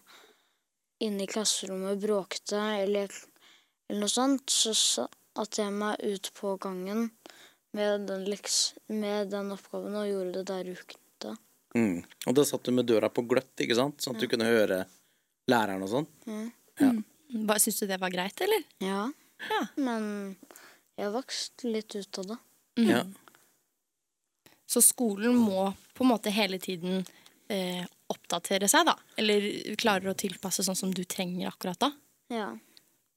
inne 1.01 1.25
i 1.25 1.31
klasserommet 1.31 2.01
bråkte 2.03 2.59
eller, 2.83 3.13
eller 3.89 4.03
noe 4.05 4.13
sånt, 4.13 4.51
så 4.53 4.75
satte 4.77 5.63
jeg 5.63 5.73
meg 5.73 6.03
ut 6.05 6.31
på 6.37 6.57
gangen 6.61 7.07
med 7.77 8.07
den, 8.11 8.25
leks, 8.29 8.75
med 8.91 9.31
den 9.33 9.53
oppgaven 9.55 9.95
og 9.97 10.09
gjorde 10.11 10.41
det 10.41 10.47
der 10.51 10.73
ute. 10.75 11.37
Mm. 11.79 12.01
Og 12.27 12.35
da 12.35 12.43
satt 12.45 12.67
du 12.67 12.73
med 12.75 12.89
døra 12.91 13.09
på 13.15 13.23
gløtt, 13.31 13.53
ikke 13.63 13.77
sant? 13.79 14.03
Sånn 14.03 14.17
at 14.19 14.25
du 14.25 14.27
kunne 14.33 14.49
høre 14.49 14.81
læreren 15.51 15.85
og 15.87 15.93
sånn. 15.93 16.09
Ja. 16.83 16.91
Hva, 17.47 17.57
Syns 17.63 17.79
du 17.79 17.87
det 17.87 18.01
var 18.03 18.11
greit, 18.11 18.43
eller? 18.43 18.65
Ja, 18.83 19.05
Ja. 19.41 19.61
men 19.81 20.37
jeg 20.99 21.07
har 21.07 21.15
vokst 21.15 21.63
litt 21.65 21.95
ut 21.97 22.19
av 22.21 22.27
det. 22.33 22.39
Ja. 22.91 23.05
Så 24.71 24.83
skolen 24.85 25.35
må 25.35 25.71
på 25.99 26.05
en 26.05 26.13
måte 26.13 26.31
hele 26.31 26.61
tiden 26.63 27.03
eh, 27.51 27.83
oppdatere 28.11 28.69
seg, 28.71 28.87
da? 28.87 28.95
Eller 29.19 29.49
klarer 29.81 30.13
å 30.13 30.19
tilpasse 30.19 30.63
sånn 30.67 30.79
som 30.79 30.93
du 30.95 31.03
trenger 31.05 31.51
akkurat 31.51 31.81
da? 31.83 31.91
Ja. 32.31 32.53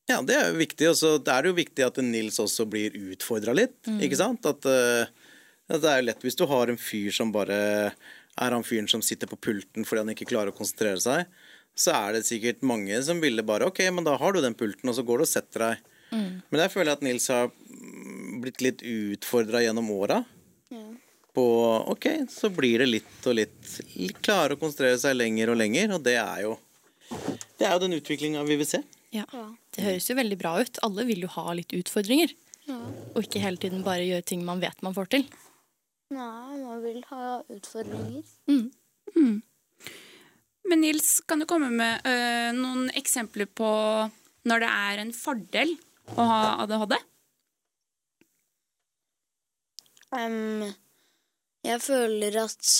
Ja, 0.09 0.17
det 0.25 0.35
er 0.35 0.49
jo 0.49 0.57
viktig. 0.59 0.89
Og 0.89 0.97
så 0.99 1.13
er 1.21 1.45
det 1.45 1.51
jo 1.51 1.59
viktig 1.61 1.85
at 1.85 2.01
Nils 2.03 2.41
også 2.41 2.65
blir 2.69 2.97
utfordra 3.13 3.53
litt, 3.55 3.77
ikke 4.03 4.19
sant? 4.19 4.49
At, 4.49 4.65
eh, 4.67 5.05
at 5.69 5.79
det 5.85 5.91
er 5.91 6.01
jo 6.01 6.09
lett 6.09 6.25
hvis 6.25 6.39
du 6.39 6.45
har 6.49 6.73
en 6.73 6.81
fyr 6.81 7.13
som 7.15 7.31
bare 7.35 7.61
er 8.33 8.55
han 8.57 8.65
fyren 8.65 8.89
som 8.89 9.03
sitter 9.05 9.29
på 9.29 9.37
pulten 9.37 9.85
fordi 9.85 10.01
han 10.01 10.11
ikke 10.15 10.25
klarer 10.31 10.49
å 10.49 10.57
konsentrere 10.57 10.97
seg. 11.01 11.29
Så 11.77 11.93
er 11.93 12.17
det 12.17 12.25
sikkert 12.25 12.65
mange 12.65 12.97
som 13.05 13.21
ville 13.21 13.45
bare 13.45 13.69
OK, 13.69 13.81
men 13.93 14.05
da 14.05 14.17
har 14.17 14.33
du 14.33 14.41
den 14.41 14.57
pulten, 14.57 14.89
og 14.89 14.97
så 14.97 15.05
går 15.05 15.21
du 15.21 15.25
og 15.25 15.29
setter 15.29 15.67
deg. 15.67 15.89
Men 16.13 16.59
der 16.61 16.69
føler 16.69 16.91
jeg 16.91 16.99
at 16.99 17.05
Nils 17.05 17.27
har 17.33 17.47
mm, 17.49 18.41
blitt 18.43 18.61
litt 18.61 18.83
utfordra 18.85 19.63
gjennom 19.63 19.89
åra. 19.95 20.19
På 21.33 21.45
OK, 21.89 22.07
så 22.29 22.49
blir 22.53 22.83
det 22.83 22.89
litt 22.91 23.27
og 23.29 23.37
litt. 23.39 23.71
Klarer 24.21 24.53
å 24.55 24.59
konsentrere 24.61 24.99
seg 25.01 25.17
lenger 25.17 25.53
og 25.53 25.57
lenger, 25.57 25.95
og 25.97 26.03
det 26.05 26.17
er 26.21 26.43
jo 26.45 26.57
Det 27.57 27.65
er 27.67 27.73
jo 27.73 27.81
den 27.83 27.97
utviklinga 27.97 28.43
vi 28.47 28.57
vil 28.59 28.69
se. 28.69 28.81
Ja. 29.13 29.25
Det 29.73 29.83
høres 29.85 30.09
jo 30.09 30.17
veldig 30.17 30.37
bra 30.41 30.55
ut. 30.61 30.79
Alle 30.85 31.05
vil 31.09 31.25
jo 31.25 31.31
ha 31.35 31.53
litt 31.57 31.73
utfordringer. 31.77 32.33
Ja. 32.65 32.79
Og 33.13 33.25
ikke 33.25 33.41
hele 33.43 33.61
tiden 33.61 33.83
bare 33.85 34.05
gjøre 34.07 34.25
ting 34.25 34.45
man 34.45 34.61
vet 34.63 34.81
man 34.85 34.95
får 34.95 35.09
til. 35.13 35.25
Nei, 36.13 36.57
man 36.61 36.81
vil 36.83 37.01
ha 37.09 37.39
utfordringer. 37.53 38.23
Men 40.73 40.81
Nils, 40.81 41.19
kan 41.27 41.41
du 41.41 41.45
komme 41.49 41.69
med 41.69 42.05
øh, 42.07 42.51
noen 42.57 42.87
eksempler 42.97 43.45
på 43.45 43.69
når 44.49 44.63
det 44.63 44.69
er 44.69 45.01
en 45.03 45.11
fordel 45.15 45.75
å 46.17 46.25
ha 46.27 46.39
ADHD? 46.63 46.95
Em, 50.17 50.63
jeg 51.63 51.81
føler 51.81 52.37
at 52.43 52.71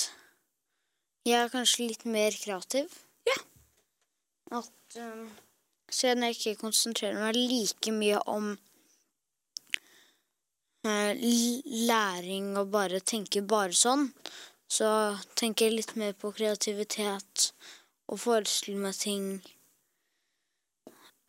jeg 1.24 1.40
er 1.40 1.52
kanskje 1.52 1.88
litt 1.88 2.04
mer 2.04 2.36
kreativ. 2.36 2.92
Ja. 3.28 3.38
At 4.60 4.98
um, 5.00 5.30
siden 5.88 6.26
jeg 6.26 6.36
ikke 6.36 6.60
konsentrerer 6.66 7.16
meg 7.20 7.38
like 7.38 7.94
mye 7.96 8.20
om 8.28 8.50
uh, 10.84 11.12
læring 11.88 12.52
og 12.60 12.72
bare 12.74 13.00
tenker 13.00 13.46
bare 13.48 13.72
sånn, 13.72 14.10
så 14.68 15.16
tenker 15.38 15.68
jeg 15.68 15.78
litt 15.78 15.96
mer 16.00 16.12
på 16.18 16.32
kreativitet 16.36 17.50
og 18.10 18.20
forestiller 18.20 18.84
meg 18.84 19.00
ting. 19.00 19.28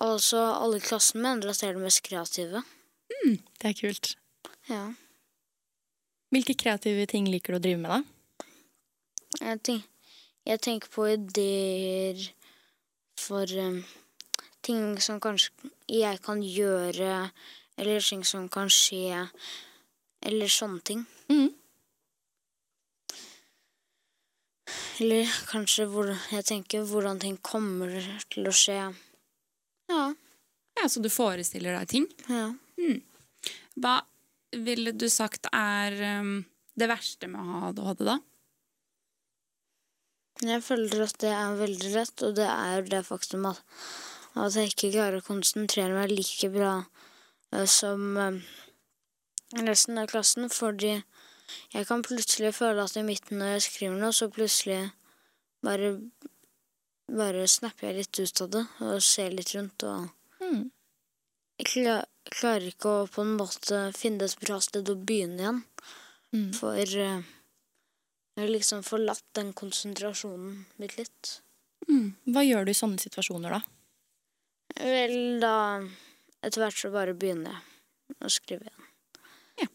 Altså, 0.04 0.42
alle 0.60 0.82
i 0.82 0.84
klassen 0.84 1.24
mener 1.24 1.54
at 1.54 1.64
jeg 1.64 1.72
er 1.72 1.80
det 1.80 1.86
mest 1.86 2.04
kreative. 2.04 2.66
Det 3.16 3.70
er 3.70 3.78
kult. 3.80 4.16
Ja. 4.68 4.90
Hvilke 6.36 6.52
kreative 6.60 7.06
ting 7.08 7.30
liker 7.32 7.56
du 7.56 7.58
å 7.62 7.64
drive 7.64 7.80
med, 7.80 7.92
da? 7.94 8.02
Jeg, 9.40 9.60
tenk, 9.64 9.84
jeg 10.44 10.60
tenker 10.66 10.92
på 10.92 11.06
ideer 11.14 12.20
for 13.16 13.48
um, 13.56 13.78
ting 14.60 14.98
som 15.00 15.22
kanskje 15.24 15.70
jeg 15.88 16.20
kan 16.26 16.42
gjøre, 16.44 17.30
eller 17.80 18.04
ting 18.04 18.26
som 18.28 18.50
kan 18.52 18.68
skje, 18.68 19.22
eller 20.28 20.52
sånne 20.52 20.84
ting. 20.84 21.06
Mm. 21.32 21.54
Eller 25.06 25.32
kanskje 25.48 25.88
hvor 25.92 26.12
jeg 26.12 26.48
tenker 26.52 26.84
hvordan 26.88 27.24
ting 27.24 27.40
kommer 27.40 27.96
til 28.32 28.52
å 28.52 28.56
skje. 28.56 28.82
Ja. 29.88 30.04
Ja, 30.76 30.90
Så 30.92 31.00
du 31.00 31.08
forestiller 31.08 31.80
deg 31.80 31.96
ting. 31.96 32.12
ja. 32.28 32.50
Hva 33.80 34.02
ville 34.64 34.94
du 34.96 35.08
sagt 35.12 35.50
er 35.52 35.96
øhm, 36.10 36.38
det 36.80 36.90
verste 36.92 37.30
med 37.32 37.42
å 37.42 37.60
ha 37.60 37.70
ADHD, 37.70 38.04
da? 38.08 38.18
Jeg 40.44 40.64
føler 40.66 41.06
at 41.06 41.18
det 41.24 41.32
er 41.32 41.56
veldig 41.62 41.92
lett, 41.94 42.24
og 42.28 42.36
det 42.36 42.48
er 42.50 42.74
jo 42.76 42.90
det 42.92 43.02
faktum 43.08 43.48
at, 43.48 43.62
at 44.36 44.58
jeg 44.60 44.74
ikke 44.74 44.92
klarer 44.98 45.22
å 45.22 45.28
konsentrere 45.28 45.96
meg 45.96 46.12
like 46.12 46.50
bra 46.52 46.74
eh, 47.56 47.64
som 47.72 48.20
eh, 48.20 48.42
resten 49.64 50.02
av 50.02 50.10
klassen, 50.12 50.50
fordi 50.52 50.98
jeg 51.72 51.88
kan 51.88 52.04
plutselig 52.04 52.52
føle 52.58 52.84
at 52.84 52.98
i 53.00 53.06
midten 53.06 53.40
når 53.40 53.56
jeg 53.56 53.68
skriver 53.70 54.02
noe, 54.02 54.16
så 54.16 54.28
plutselig 54.34 54.82
bare 55.64 55.96
bare 57.06 57.46
snapper 57.48 57.92
jeg 57.92 57.98
litt 58.00 58.20
ut 58.20 58.42
av 58.42 58.54
det 58.56 58.64
og 58.82 59.02
ser 59.04 59.34
litt 59.36 59.54
rundt 59.56 59.86
og. 59.88 60.06
Jeg 61.60 61.68
kla- 61.72 62.06
klarer 62.36 62.68
ikke 62.72 62.90
å 62.92 63.08
på 63.12 63.24
en 63.24 63.36
måte 63.40 63.80
finne 63.96 64.26
et 64.28 64.40
bra 64.42 64.58
sted 64.64 64.90
å 64.92 64.96
begynne 65.00 65.40
igjen. 65.44 65.62
Mm. 66.36 66.50
For 66.58 66.76
eh, 66.82 67.22
Jeg 68.36 68.42
har 68.44 68.52
liksom 68.52 68.82
forlatt 68.84 69.24
den 69.38 69.54
konsentrasjonen 69.56 70.66
mitt 70.82 70.98
litt. 70.98 71.38
Hva 71.88 72.42
gjør 72.44 72.66
du 72.66 72.72
i 72.74 72.76
sånne 72.76 73.00
situasjoner, 73.00 73.54
da? 73.56 73.62
Vel, 74.82 75.40
da 75.40 75.54
Etter 76.44 76.62
hvert 76.66 76.78
så 76.78 76.90
bare 76.92 77.14
begynner 77.18 77.54
jeg 77.56 78.18
å 78.26 78.30
skrive 78.34 78.68
igjen. 78.68 78.90
Ja. 79.62 79.68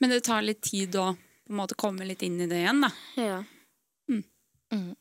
Men 0.00 0.10
det 0.14 0.22
tar 0.26 0.42
litt 0.42 0.62
tid 0.66 0.96
å 0.98 1.10
på 1.14 1.52
en 1.52 1.58
måte 1.60 1.76
komme 1.78 2.06
litt 2.06 2.22
inn 2.26 2.40
i 2.40 2.46
det 2.50 2.62
igjen, 2.64 2.80
da. 2.86 2.90
Ja. 3.20 3.36
Mm. 4.10 4.94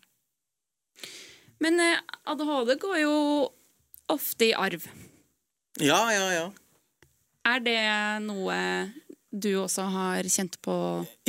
Men 1.62 1.79
eh, 1.84 2.00
ADHD 2.29 2.75
går 2.81 2.98
jo 3.03 3.15
ofte 4.10 4.50
i 4.50 4.53
arv. 4.58 4.86
Ja, 5.79 6.01
ja, 6.12 6.25
ja. 6.36 6.48
Er 7.50 7.62
det 7.63 7.79
noe 8.25 8.57
du 9.29 9.51
også 9.62 9.86
har 9.93 10.25
kjent 10.25 10.57
på 10.65 10.74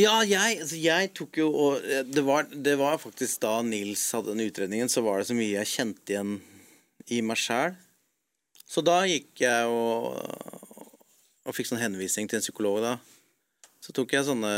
Ja, 0.01 0.23
jeg, 0.25 0.61
altså 0.63 0.79
jeg 0.81 1.11
tok 1.17 1.37
jo 1.43 1.51
og 1.53 1.85
eh, 1.85 2.01
det 2.09 2.25
var, 2.25 2.49
det 2.49 2.79
var 2.81 2.97
faktisk 3.01 3.43
da 3.45 3.59
Nils 3.67 4.07
hadde 4.17 4.33
den 4.33 4.47
utredningen, 4.49 4.89
så 4.89 5.05
var 5.05 5.21
det 5.21 5.29
så 5.29 5.37
mye 5.37 5.59
jeg 5.59 5.69
kjente 5.75 6.15
igjen 6.15 6.39
i 7.13 7.21
meg 7.27 7.41
sjæl. 7.41 7.77
Så 8.71 8.83
da 8.87 9.03
gikk 9.09 9.43
jeg 9.43 9.69
og, 9.69 10.17
og 11.45 11.57
fikk 11.57 11.69
sånn 11.69 11.83
henvisning 11.83 12.31
til 12.31 12.39
en 12.39 12.45
psykolog, 12.45 12.81
da. 12.85 12.97
Så 13.81 13.93
tok 13.97 14.13
jeg 14.13 14.27
sånne 14.27 14.51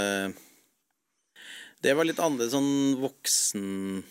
Det 1.83 1.93
var 1.95 2.07
litt 2.07 2.19
annerledes 2.19 2.55
sånn 2.57 2.99
voksen 2.99 4.03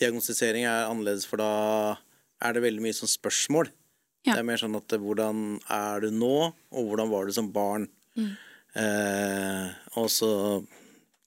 Diagnostisering 0.00 0.66
er 0.66 0.88
annerledes, 0.88 1.24
for 1.28 1.40
da 1.40 1.52
er 2.44 2.54
det 2.56 2.64
veldig 2.64 2.82
mye 2.82 2.96
sånn 2.96 3.12
spørsmål. 3.12 3.70
Ja. 4.24 4.32
Det 4.32 4.40
er 4.40 4.48
mer 4.48 4.60
sånn 4.60 4.76
at 4.78 4.94
hvordan 5.00 5.40
er 5.68 6.06
du 6.06 6.14
nå, 6.14 6.36
og 6.72 6.88
hvordan 6.88 7.10
var 7.12 7.28
du 7.28 7.34
som 7.36 7.50
barn? 7.52 7.84
Eh, 8.74 9.66
og 10.00 10.08
så 10.10 10.30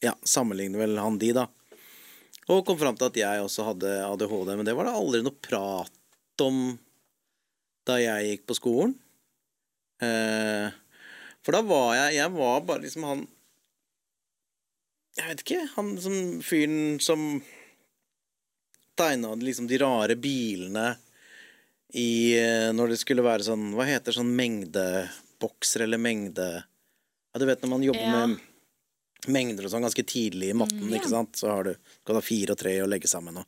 ja, 0.03 0.15
sammenligner 0.25 0.81
vel 0.81 0.97
han 0.99 1.19
de, 1.21 1.29
da. 1.37 1.45
Og 2.47 2.63
kom 2.65 2.79
fram 2.79 2.97
til 2.97 3.09
at 3.09 3.19
jeg 3.19 3.43
også 3.43 3.67
hadde 3.69 3.93
ADHD, 4.07 4.53
men 4.55 4.65
det 4.67 4.73
var 4.77 4.87
det 4.87 4.95
aldri 4.97 5.21
noe 5.25 5.45
prat 5.45 6.43
om 6.43 6.61
da 7.87 7.99
jeg 8.01 8.31
gikk 8.31 8.47
på 8.49 8.57
skolen. 8.57 8.95
Eh, 10.01 10.67
for 11.45 11.55
da 11.55 11.63
var 11.65 11.95
jeg 11.95 12.17
Jeg 12.19 12.31
var 12.35 12.59
bare 12.67 12.83
liksom 12.83 13.05
han 13.07 13.21
Jeg 15.17 15.29
vet 15.31 15.39
ikke. 15.41 15.61
Han 15.73 15.95
som 15.97 16.17
fyren 16.45 16.99
som 17.01 17.23
tegna 18.97 19.31
liksom 19.41 19.69
de 19.69 19.79
rare 19.81 20.17
bilene 20.19 20.91
i 21.93 22.35
eh, 22.39 22.71
Når 22.75 22.89
det 22.91 22.97
skulle 22.99 23.23
være 23.23 23.45
sånn 23.47 23.69
Hva 23.77 23.85
heter 23.87 24.11
sånn 24.15 24.33
mengdebokser 24.35 25.85
eller 25.85 26.01
mengde 26.01 26.47
Ja, 26.59 27.39
du 27.39 27.45
vet 27.47 27.61
når 27.63 27.69
man 27.75 27.85
jobber 27.85 28.03
Ja. 28.03 28.25
med 28.27 28.43
mengder 29.27 29.65
og 29.67 29.71
sånn 29.73 29.83
ganske 29.83 30.03
tidlig 30.07 30.51
i 30.53 30.55
matten, 30.55 30.91
ikke 30.93 31.09
sant, 31.09 31.35
så 31.35 31.49
har 31.51 31.63
du 31.67 31.71
kan 32.05 32.15
ha 32.15 32.21
fire 32.23 32.53
og 32.53 32.59
tre 32.61 32.75
å 32.83 32.87
legge 32.87 33.09
sammen 33.11 33.39
og 33.41 33.45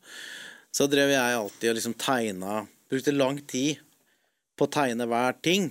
Så 0.76 0.88
drev 0.92 1.12
jeg 1.14 1.36
alltid 1.38 1.70
og 1.72 1.78
liksom 1.78 1.94
tegna 2.00 2.62
Brukte 2.90 3.14
lang 3.16 3.38
tid 3.48 3.80
på 4.60 4.66
å 4.68 4.72
tegne 4.74 5.06
hver 5.08 5.38
ting, 5.40 5.70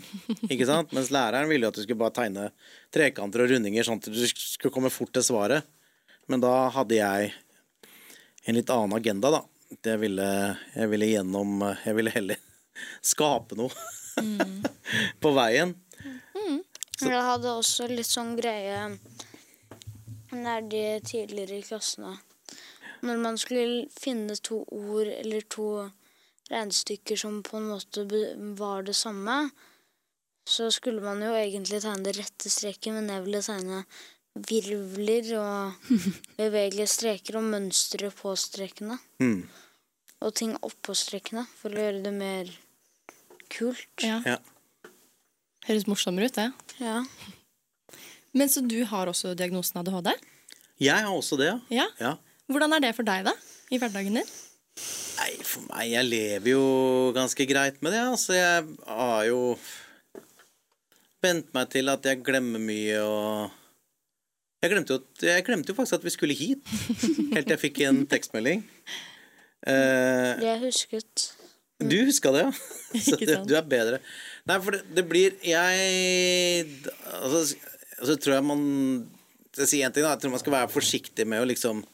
ikke 0.48 0.64
sant? 0.64 0.92
Mens 0.96 1.10
læreren 1.12 1.48
ville 1.50 1.66
jo 1.66 1.68
at 1.68 1.76
du 1.76 1.82
skulle 1.82 2.00
bare 2.00 2.14
tegne 2.16 2.46
trekanter 2.94 3.42
og 3.44 3.50
rundinger 3.50 3.84
sånn 3.84 3.98
at 4.00 4.06
du 4.08 4.22
skulle 4.30 4.72
komme 4.72 4.88
fort 4.88 5.10
til 5.12 5.26
svaret. 5.26 5.66
Men 6.24 6.40
da 6.40 6.54
hadde 6.72 6.96
jeg 6.96 7.34
en 8.48 8.56
litt 8.56 8.70
annen 8.72 8.96
agenda, 8.96 9.28
da. 9.34 9.42
Jeg 9.84 10.00
ville, 10.00 10.28
jeg 10.72 10.88
ville 10.88 11.10
gjennom 11.10 11.58
Jeg 11.84 11.98
ville 11.98 12.14
heller 12.14 12.40
skape 13.04 13.58
noe 13.58 13.72
på 15.22 15.32
veien. 15.36 15.74
Mm. 16.34 16.62
jeg 17.02 17.26
hadde 17.30 17.54
også 17.54 17.88
litt 17.90 18.08
sånn 18.08 18.34
greie 18.38 18.88
nær 20.34 20.66
de 20.70 20.82
tidligere 21.04 21.62
klassene. 21.64 22.16
Når 23.06 23.22
man 23.22 23.38
skulle 23.38 23.86
finne 23.94 24.34
to 24.42 24.64
ord 24.74 25.06
eller 25.06 25.44
to 25.46 25.68
regnestykker 26.50 27.18
som 27.20 27.42
på 27.46 27.58
en 27.60 27.68
måte 27.70 28.04
var 28.58 28.86
det 28.88 28.96
samme, 28.98 29.48
så 30.48 30.70
skulle 30.72 31.04
man 31.04 31.20
jo 31.22 31.34
egentlig 31.36 31.82
tegne 31.84 32.06
det 32.06 32.16
rette 32.16 32.50
streken, 32.50 32.96
men 32.98 33.12
jeg 33.12 33.24
ville 33.26 33.44
tegne 33.44 33.82
virvler 34.48 35.32
og 35.38 35.90
bevegelige 36.40 36.90
streker 36.90 37.38
og 37.40 37.48
mønstre 37.52 38.10
på 38.14 38.34
strekene. 38.38 38.98
Mm. 39.22 39.42
Og 40.24 40.34
ting 40.34 40.56
oppå 40.66 40.96
strekene 40.98 41.44
for 41.60 41.74
å 41.74 41.84
gjøre 41.84 42.02
det 42.06 42.14
mer 42.16 42.50
kult. 43.52 43.86
Ja. 44.04 44.20
Ja. 44.26 44.38
Høres 45.68 45.86
morsommere 45.90 46.28
ut, 46.30 46.36
det. 46.38 46.48
Ja. 46.80 47.02
Men 48.36 48.48
så 48.52 48.62
du 48.64 48.78
har 48.88 49.08
også 49.10 49.34
diagnosen 49.36 49.80
ADHD? 49.80 50.12
Jeg 50.80 50.94
har 51.04 51.10
også 51.12 51.36
det, 51.40 51.52
ja. 51.74 51.86
Ja. 52.00 52.14
Hvordan 52.48 52.72
er 52.76 52.84
det 52.86 52.94
for 52.96 53.04
deg, 53.08 53.24
da? 53.26 53.34
I 53.74 53.80
hverdagen 53.82 54.14
din? 54.20 54.28
Nei, 55.18 55.32
for 55.42 55.64
meg 55.72 55.88
Jeg 55.90 56.06
lever 56.06 56.52
jo 56.52 56.60
ganske 57.16 57.44
greit 57.50 57.80
med 57.82 57.92
det. 57.92 58.04
Altså, 58.14 58.36
jeg 58.38 58.66
har 58.86 59.24
jo 59.26 59.40
vent 61.24 61.48
meg 61.56 61.70
til 61.74 61.90
at 61.90 62.06
jeg 62.06 62.22
glemmer 62.24 62.62
mye 62.62 63.00
og 63.02 63.50
jeg 64.62 64.72
glemte, 64.72 64.94
jo, 64.94 64.98
at- 65.02 65.22
jeg 65.26 65.44
glemte 65.46 65.70
jo 65.70 65.74
faktisk 65.78 65.98
at 66.00 66.04
vi 66.06 66.10
skulle 66.14 66.34
hit, 66.34 66.62
helt 67.34 67.46
til 67.46 67.54
jeg 67.54 67.60
fikk 67.62 67.80
en 67.86 68.00
tekstmelding. 68.10 68.62
Det 69.66 70.42
Jeg 70.42 70.60
husket 70.62 71.26
du 71.78 71.98
huska 72.08 72.32
det, 72.34 72.46
ja? 72.48 72.52
Så 73.04 73.16
du, 73.20 73.34
du 73.46 73.54
er 73.54 73.66
bedre. 73.68 74.00
Nei, 74.48 74.56
for 74.64 74.74
det, 74.74 74.80
det 74.96 75.04
blir 75.06 75.34
Jeg 75.44 76.64
altså, 77.20 77.42
altså 78.00 78.16
tror 78.16 78.34
jeg 78.38 78.46
man 78.48 78.62
Jeg 79.58 79.68
sier 79.68 79.86
én 79.86 79.94
ting, 79.94 80.06
da. 80.06 80.14
Jeg 80.16 80.24
tror 80.24 80.34
man 80.34 80.42
skal 80.42 80.56
være 80.56 80.72
forsiktig 80.72 81.26
med 81.28 81.44
å 81.44 81.48
liksom 81.50 81.84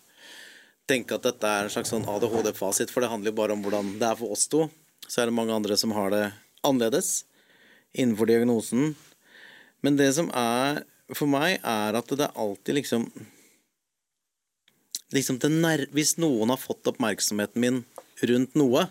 tenke 0.88 1.16
at 1.16 1.24
dette 1.24 1.48
er 1.48 1.66
en 1.66 1.72
slags 1.72 1.88
sånn 1.92 2.04
ADHD-fasit, 2.08 2.90
for 2.92 3.00
det 3.00 3.08
handler 3.08 3.32
jo 3.32 3.38
bare 3.38 3.54
om 3.56 3.62
hvordan 3.64 3.94
det 4.00 4.04
er 4.04 4.18
for 4.18 4.34
oss 4.34 4.44
to. 4.52 4.66
Så 5.08 5.22
er 5.22 5.30
det 5.30 5.36
mange 5.36 5.54
andre 5.56 5.78
som 5.80 5.94
har 5.96 6.10
det 6.12 6.26
annerledes 6.64 7.22
innenfor 7.96 8.28
diagnosen. 8.28 8.92
Men 9.80 9.96
det 9.96 10.10
som 10.16 10.28
er 10.36 10.82
for 11.16 11.28
meg, 11.30 11.56
er 11.60 11.96
at 11.96 12.12
det 12.12 12.26
er 12.26 12.36
alltid 12.40 12.80
liksom 12.80 13.08
Liksom 15.14 15.36
det 15.38 15.50
nær, 15.52 15.84
Hvis 15.94 16.16
noen 16.18 16.50
har 16.50 16.58
fått 16.58 16.88
oppmerksomheten 16.90 17.60
min 17.62 17.82
rundt 18.24 18.56
noe, 18.58 18.88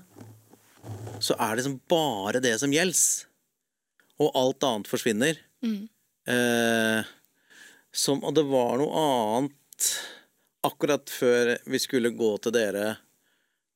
så 1.24 1.36
er 1.38 1.54
det 1.54 1.62
liksom 1.62 1.80
bare 1.91 2.41
det 2.43 2.58
som 2.62 2.74
gjelder. 2.74 3.30
Og 4.22 4.36
alt 4.38 4.65
annet 4.67 4.89
forsvinner. 4.91 5.39
Eh, 6.30 7.13
som, 7.93 8.22
og 8.24 8.36
det 8.36 8.43
var 8.50 8.78
noe 8.82 9.06
annet 9.06 9.89
akkurat 10.63 11.10
før 11.12 11.56
vi 11.69 11.80
skulle 11.82 12.13
gå 12.15 12.36
til 12.43 12.56
dere. 12.56 12.93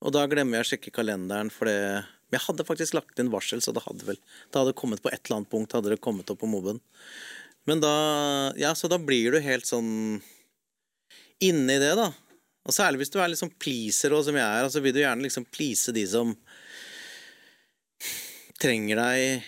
Og 0.03 0.13
da 0.15 0.25
glemmer 0.29 0.59
jeg 0.59 0.65
å 0.65 0.69
sjekke 0.73 0.93
kalenderen, 0.99 1.51
for 1.53 1.69
det 1.69 2.05
Jeg 2.27 2.43
hadde 2.43 2.65
faktisk 2.67 2.93
lagt 2.93 3.19
inn 3.19 3.31
varsel, 3.31 3.61
så 3.63 3.71
det 3.71 3.85
hadde 3.85 4.03
vel 4.03 4.17
Det 4.19 4.59
hadde 4.59 4.75
kommet 4.75 5.01
på 5.01 5.09
et 5.09 5.21
eller 5.25 5.39
annet 5.39 5.49
punkt, 5.49 5.73
hadde 5.73 5.93
det 5.93 6.03
kommet 6.03 6.29
opp 6.29 6.41
på 6.43 6.49
moben. 6.51 6.81
Men 7.65 7.81
da 7.83 8.53
Ja, 8.59 8.73
så 8.75 8.87
da 8.91 8.99
blir 8.99 9.31
du 9.31 9.39
helt 9.39 9.65
sånn 9.65 10.21
inne 11.39 11.75
i 11.75 11.81
det, 11.81 11.93
da. 11.95 12.11
Og 12.67 12.73
særlig 12.73 13.03
hvis 13.03 13.13
du 13.13 13.19
er 13.21 13.33
sånn 13.37 13.53
pleaser, 13.61 14.13
og 14.13 14.25
som 14.25 14.35
jeg 14.35 14.43
er, 14.43 14.69
så 14.73 14.81
vil 14.81 14.95
du 14.95 15.03
gjerne 15.03 15.23
liksom 15.23 15.45
please 15.53 15.93
de 15.93 16.03
som 16.09 16.33
trenger 18.61 18.99
deg 19.01 19.47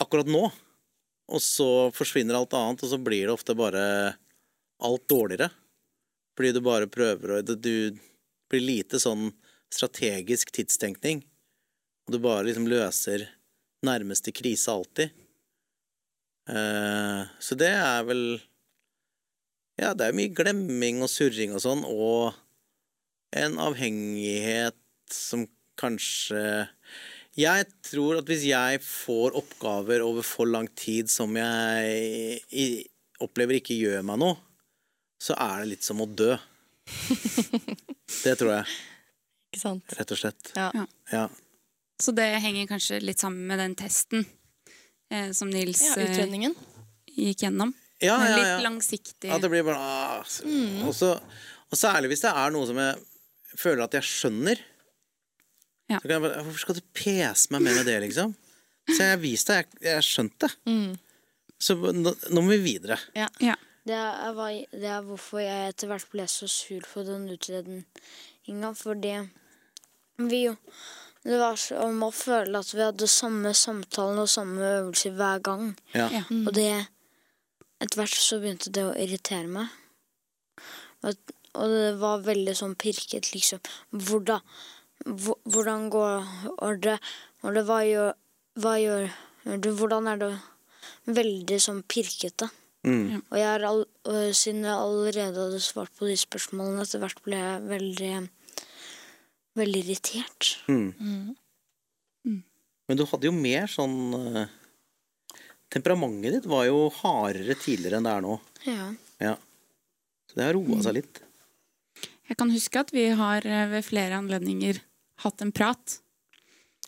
akkurat 0.00 0.28
nå. 0.30 0.44
Og 1.26 1.42
så 1.42 1.90
forsvinner 1.94 2.38
alt 2.38 2.54
annet, 2.54 2.82
og 2.82 2.90
så 2.90 2.98
blir 3.02 3.26
det 3.26 3.34
ofte 3.34 3.56
bare 3.58 3.82
alt 4.86 5.06
dårligere. 5.10 5.50
Fordi 6.36 6.52
du 6.52 6.60
bare 6.62 6.90
prøver 6.92 7.38
å 7.38 7.42
Du 7.42 7.96
blir 8.50 8.62
lite 8.62 9.00
sånn 9.02 9.32
strategisk 9.72 10.52
tidstenkning. 10.54 11.24
Og 12.06 12.14
du 12.14 12.18
bare 12.22 12.46
liksom 12.46 12.68
løser 12.70 13.26
nærmeste 13.86 14.32
krise 14.32 14.70
alltid. 14.70 15.10
Eh, 16.48 17.22
så 17.40 17.58
det 17.58 17.72
er 17.74 18.04
vel 18.06 18.40
Ja, 19.76 19.92
det 19.92 20.06
er 20.06 20.16
mye 20.16 20.32
glemming 20.32 21.02
og 21.04 21.10
surring 21.12 21.52
og 21.52 21.60
sånn, 21.60 21.82
og 21.84 22.32
en 23.36 23.58
avhengighet 23.60 24.78
som 25.12 25.42
kanskje 25.76 26.68
Jeg 27.36 27.66
tror 27.84 28.18
at 28.22 28.30
hvis 28.30 28.46
jeg 28.48 28.78
får 28.80 29.34
oppgaver 29.36 30.00
over 30.06 30.24
for 30.24 30.48
lang 30.48 30.68
tid 30.78 31.10
som 31.12 31.34
jeg 31.36 32.86
opplever 33.20 33.58
ikke 33.58 33.76
gjør 33.76 34.04
meg 34.08 34.20
noe, 34.22 34.38
så 35.20 35.36
er 35.40 35.62
det 35.62 35.68
litt 35.74 35.84
som 35.84 36.00
å 36.00 36.06
dø. 36.08 36.34
Det 38.24 38.36
tror 38.38 38.52
jeg, 38.54 38.76
Ikke 39.50 39.60
sant? 39.60 39.94
rett 39.98 40.12
og 40.14 40.20
slett. 40.20 40.52
Ja. 40.56 40.68
Ja. 40.74 40.84
Ja. 41.12 41.24
Så 42.00 42.12
det 42.16 42.26
henger 42.44 42.68
kanskje 42.70 43.00
litt 43.02 43.20
sammen 43.22 43.46
med 43.48 43.58
den 43.60 43.74
testen 43.78 44.24
eh, 45.10 45.30
som 45.36 45.50
Nils 45.52 45.80
ja 45.82 45.94
eh, 46.02 46.10
utredningen. 46.12 46.54
gikk 47.16 47.46
gjennom. 47.46 47.72
Ja, 48.04 48.16
ja, 48.20 48.28
ja, 48.28 48.36
litt 48.36 48.64
langsiktig. 48.66 49.30
At 49.32 49.40
det 49.44 49.48
blir 49.52 49.64
bare 49.64 49.80
ah, 49.80 50.24
s- 50.28 50.42
og, 50.44 50.92
så, 50.96 51.14
og 51.72 51.78
særlig 51.80 52.10
hvis 52.12 52.24
det 52.26 52.32
er 52.36 52.52
noe 52.54 52.68
som 52.68 52.80
jeg 52.80 52.98
føler 53.56 53.86
at 53.86 53.96
jeg 53.96 54.04
skjønner. 54.08 54.60
Ja. 55.88 55.98
Så 56.00 56.02
kan 56.08 56.16
jeg 56.16 56.22
bare 56.24 56.42
Hvorfor 56.42 56.58
skal 56.64 56.74
du 56.78 56.84
pese 56.96 57.52
meg 57.54 57.62
med 57.62 57.76
med 57.78 57.86
det, 57.86 58.00
liksom? 58.02 58.34
Så 58.88 58.98
jeg 59.02 59.10
har 59.16 59.22
vist 59.22 59.48
deg, 59.50 59.66
jeg, 59.66 59.82
jeg 59.86 59.94
har 59.98 60.06
skjønt 60.06 60.36
det. 60.42 60.50
Så 61.58 61.74
nå, 61.78 62.12
nå 62.30 62.42
må 62.42 62.50
vi 62.54 62.58
videre. 62.64 62.98
Ja. 63.16 63.28
Ja. 63.42 63.54
Det 63.86 63.94
er, 63.94 64.34
det 64.74 64.88
er 64.90 65.02
hvorfor 65.06 65.38
jeg 65.40 65.68
etter 65.70 65.86
hvert 65.92 66.08
ble 66.10 66.24
så 66.28 66.48
sur 66.50 66.82
på 66.92 67.04
den 67.06 67.28
utredninga. 67.30 68.72
Fordi 68.74 69.12
vi 70.18 70.44
jo 70.48 70.56
Det 71.26 71.38
var 71.40 71.56
som 71.58 72.02
å 72.06 72.10
føle 72.14 72.58
at 72.62 72.68
vi 72.74 72.82
hadde 72.84 73.06
samme 73.10 73.50
samtalen 73.58 74.20
og 74.22 74.28
samme 74.30 74.62
øvelser 74.80 75.14
hver 75.18 75.40
gang. 75.42 75.72
Ja. 75.94 76.06
Ja. 76.14 76.22
Og 76.30 76.52
det 76.54 76.68
Etter 77.82 77.98
hvert 78.00 78.14
så 78.16 78.38
begynte 78.40 78.70
det 78.72 78.84
å 78.86 78.94
irritere 78.96 79.48
meg. 79.52 79.66
Og, 81.04 81.32
og 81.58 81.72
det 81.74 81.90
var 82.00 82.22
veldig 82.24 82.54
sånn 82.56 82.72
pirket, 82.80 83.28
liksom. 83.34 83.60
Hvordan, 83.92 84.40
hvor- 84.40 84.75
hvordan 85.06 85.88
går 85.92 86.78
det? 86.82 86.98
Og 87.44 87.54
det 87.54 87.64
hva 87.68 87.80
gjør, 87.86 88.12
hva 88.58 88.76
gjør 88.80 89.10
du? 89.62 89.68
Hvordan 89.78 90.10
er 90.10 90.22
det 90.22 90.30
veldig 91.06 91.58
sånn 91.62 91.82
pirkete? 91.86 92.48
Mm. 92.86 93.22
Og 93.22 93.36
jeg 93.38 93.48
er 93.50 93.66
all, 93.66 93.82
og 94.06 94.34
siden 94.38 94.66
jeg 94.66 94.74
allerede 94.74 95.46
hadde 95.46 95.62
svart 95.62 95.94
på 95.98 96.08
de 96.10 96.16
spørsmålene, 96.18 96.84
etter 96.86 97.02
hvert 97.02 97.22
ble 97.24 97.38
jeg 97.38 97.64
veldig 97.70 98.12
veldig 99.56 99.82
irritert. 99.82 100.52
Mm. 100.68 101.34
Men 102.86 102.98
du 102.98 103.02
hadde 103.08 103.26
jo 103.26 103.34
mer 103.34 103.70
sånn 103.70 103.98
eh, 104.14 104.54
Temperamentet 105.72 106.36
ditt 106.36 106.44
var 106.46 106.68
jo 106.68 106.84
hardere 107.00 107.56
tidligere 107.58 107.98
enn 107.98 108.06
det 108.06 108.12
er 108.14 108.22
nå. 108.22 108.34
Ja. 108.68 108.84
Ja. 109.18 109.32
Så 110.30 110.38
det 110.38 110.44
har 110.46 110.54
roa 110.54 110.78
seg 110.84 111.00
litt. 111.00 111.18
Jeg 112.30 112.38
kan 112.38 112.52
huske 112.54 112.84
at 112.84 112.92
vi 112.94 113.08
har 113.18 113.42
eh, 113.42 113.64
ved 113.72 113.82
flere 113.88 114.20
anledninger 114.20 114.78
hatt 115.24 115.42
en 115.42 115.52
prat, 115.52 115.98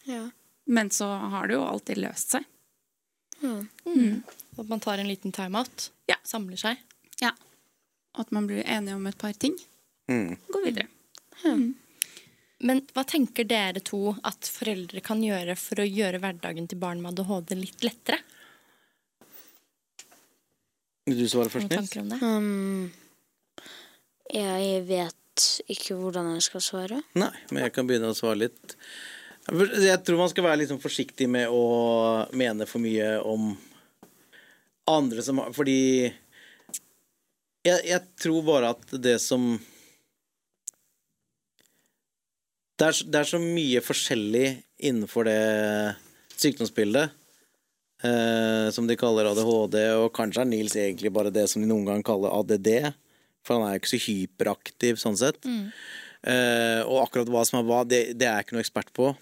ja. 0.05 0.31
men 0.65 0.91
så 0.91 1.09
har 1.09 1.49
det 1.49 1.57
jo 1.57 1.65
alltid 1.65 2.01
løst 2.03 2.37
seg. 2.37 2.45
Mm. 3.43 4.23
At 4.59 4.69
man 4.69 4.81
tar 4.81 4.99
en 4.99 5.09
liten 5.09 5.33
timeout. 5.33 5.91
Ja. 6.11 6.17
Samler 6.27 6.59
seg. 6.59 6.81
Ja. 7.21 7.33
At 8.19 8.31
man 8.31 8.47
blir 8.47 8.65
enige 8.67 8.97
om 8.99 9.07
et 9.07 9.19
par 9.19 9.33
ting. 9.33 9.55
Mm. 10.11 10.37
Går 10.49 10.65
videre. 10.65 10.87
Men 12.59 12.81
hva 12.95 13.05
tenker 13.07 13.47
dere 13.47 13.81
to 13.87 14.17
at 14.27 14.49
foreldre 14.51 15.01
kan 15.05 15.23
gjøre 15.23 15.55
for 15.59 15.79
å 15.79 15.87
gjøre 15.87 16.19
hverdagen 16.23 16.67
til 16.67 16.81
barn 16.83 17.03
med 17.03 17.15
ADHD 17.15 17.55
litt 17.61 17.87
lettere? 17.87 18.19
Vil 21.09 21.23
du 21.23 21.29
svare 21.31 21.53
først, 21.53 21.71
Nils? 21.71 21.95
det? 21.95 22.19
Um, 22.21 22.91
jeg 24.35 24.83
vet 24.91 25.17
ikke 25.71 25.97
hvordan 25.99 26.33
jeg 26.35 26.45
skal 26.49 26.65
svare. 26.65 27.01
Nei, 27.19 27.33
men 27.53 27.65
jeg 27.67 27.75
kan 27.75 27.89
begynne 27.89 28.13
å 28.13 28.17
svare 28.17 28.43
litt. 28.47 28.77
Jeg 29.49 30.01
tror 30.05 30.21
man 30.21 30.31
skal 30.33 30.45
være 30.45 30.61
litt 30.61 30.73
sånn 30.73 30.83
forsiktig 30.83 31.29
med 31.31 31.49
å 31.49 31.63
mene 32.37 32.67
for 32.69 32.85
mye 32.85 33.15
om 33.25 33.55
andre 34.89 35.25
som 35.25 35.41
har 35.41 35.55
Fordi 35.57 35.81
jeg, 37.65 37.81
jeg 37.85 38.03
tror 38.21 38.45
bare 38.45 38.73
at 38.75 38.95
det 39.01 39.19
som 39.25 39.51
det 42.79 42.87
er, 42.87 42.99
det 43.11 43.21
er 43.21 43.27
så 43.27 43.41
mye 43.43 43.81
forskjellig 43.83 44.47
innenfor 44.87 45.27
det 45.27 45.41
sykdomsbildet. 46.39 47.17
Eh, 48.03 48.71
som 48.71 48.87
de 48.87 48.95
kaller 48.95 49.27
ADHD, 49.27 49.81
og 49.99 50.13
kanskje 50.15 50.45
er 50.45 50.51
Nils 50.53 50.77
egentlig 50.79 51.11
bare 51.11 51.35
det 51.35 51.49
som 51.51 51.63
de 51.63 51.67
noen 51.67 51.89
gang 51.89 52.05
kaller 52.07 52.31
ADD. 52.39 52.69
For 53.49 53.57
han 53.57 53.65
er 53.65 53.77
jo 53.77 53.83
ikke 53.83 53.95
så 53.95 54.03
hyperaktiv 54.05 55.01
sånn 55.01 55.17
sett. 55.17 55.41
Eh, 55.49 56.83
og 56.85 57.01
akkurat 57.07 57.31
hva 57.33 57.47
som 57.49 57.61
er 57.61 57.67
hva, 57.69 57.81
det, 57.89 58.03
det 58.19 58.29
er 58.29 58.37
jeg 58.39 58.49
ikke 58.49 58.59
noe 58.59 58.67
ekspert 58.67 58.93
på. 58.97 59.15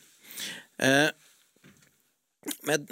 Eh, 0.83 1.09
men 2.67 2.85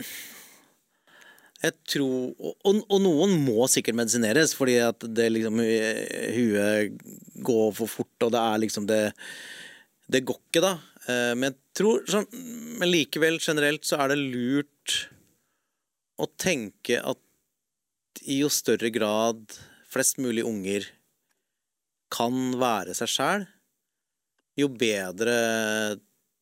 jeg 1.65 1.77
tror 1.89 2.35
og, 2.35 2.81
og, 2.83 2.97
noen 3.01 3.37
må 3.47 3.67
sikkert 3.73 3.97
medisineres, 3.97 4.53
fordi 4.57 4.77
at 4.85 5.05
det 5.17 5.31
liksom 5.33 5.63
eh, 5.65 6.33
Huet 6.35 7.05
går 7.45 7.71
for 7.79 7.91
fort, 7.91 8.27
og 8.27 8.35
det 8.35 8.43
er 8.43 8.63
liksom 8.65 8.89
det 8.91 9.03
Det 10.11 10.25
går 10.29 10.41
ikke, 10.41 10.65
da. 10.65 10.75
Eh, 11.09 11.33
men 11.39 11.51
jeg 11.51 11.81
tror 11.81 12.05
sånn 12.11 12.29
Men 12.81 12.91
likevel, 12.91 13.41
generelt, 13.41 13.87
så 13.87 14.03
er 14.03 14.13
det 14.13 14.21
lurt 14.21 14.99
å 16.21 16.29
tenke 16.39 17.01
at 17.03 17.21
i 18.31 18.39
jo 18.45 18.49
større 18.53 18.93
grad 18.95 19.57
flest 19.91 20.21
mulig 20.23 20.45
unger 20.47 20.87
kan 22.15 22.55
være 22.61 22.95
seg 22.97 23.11
sjæl, 23.11 23.47
jo 24.61 24.69
bedre 24.71 25.35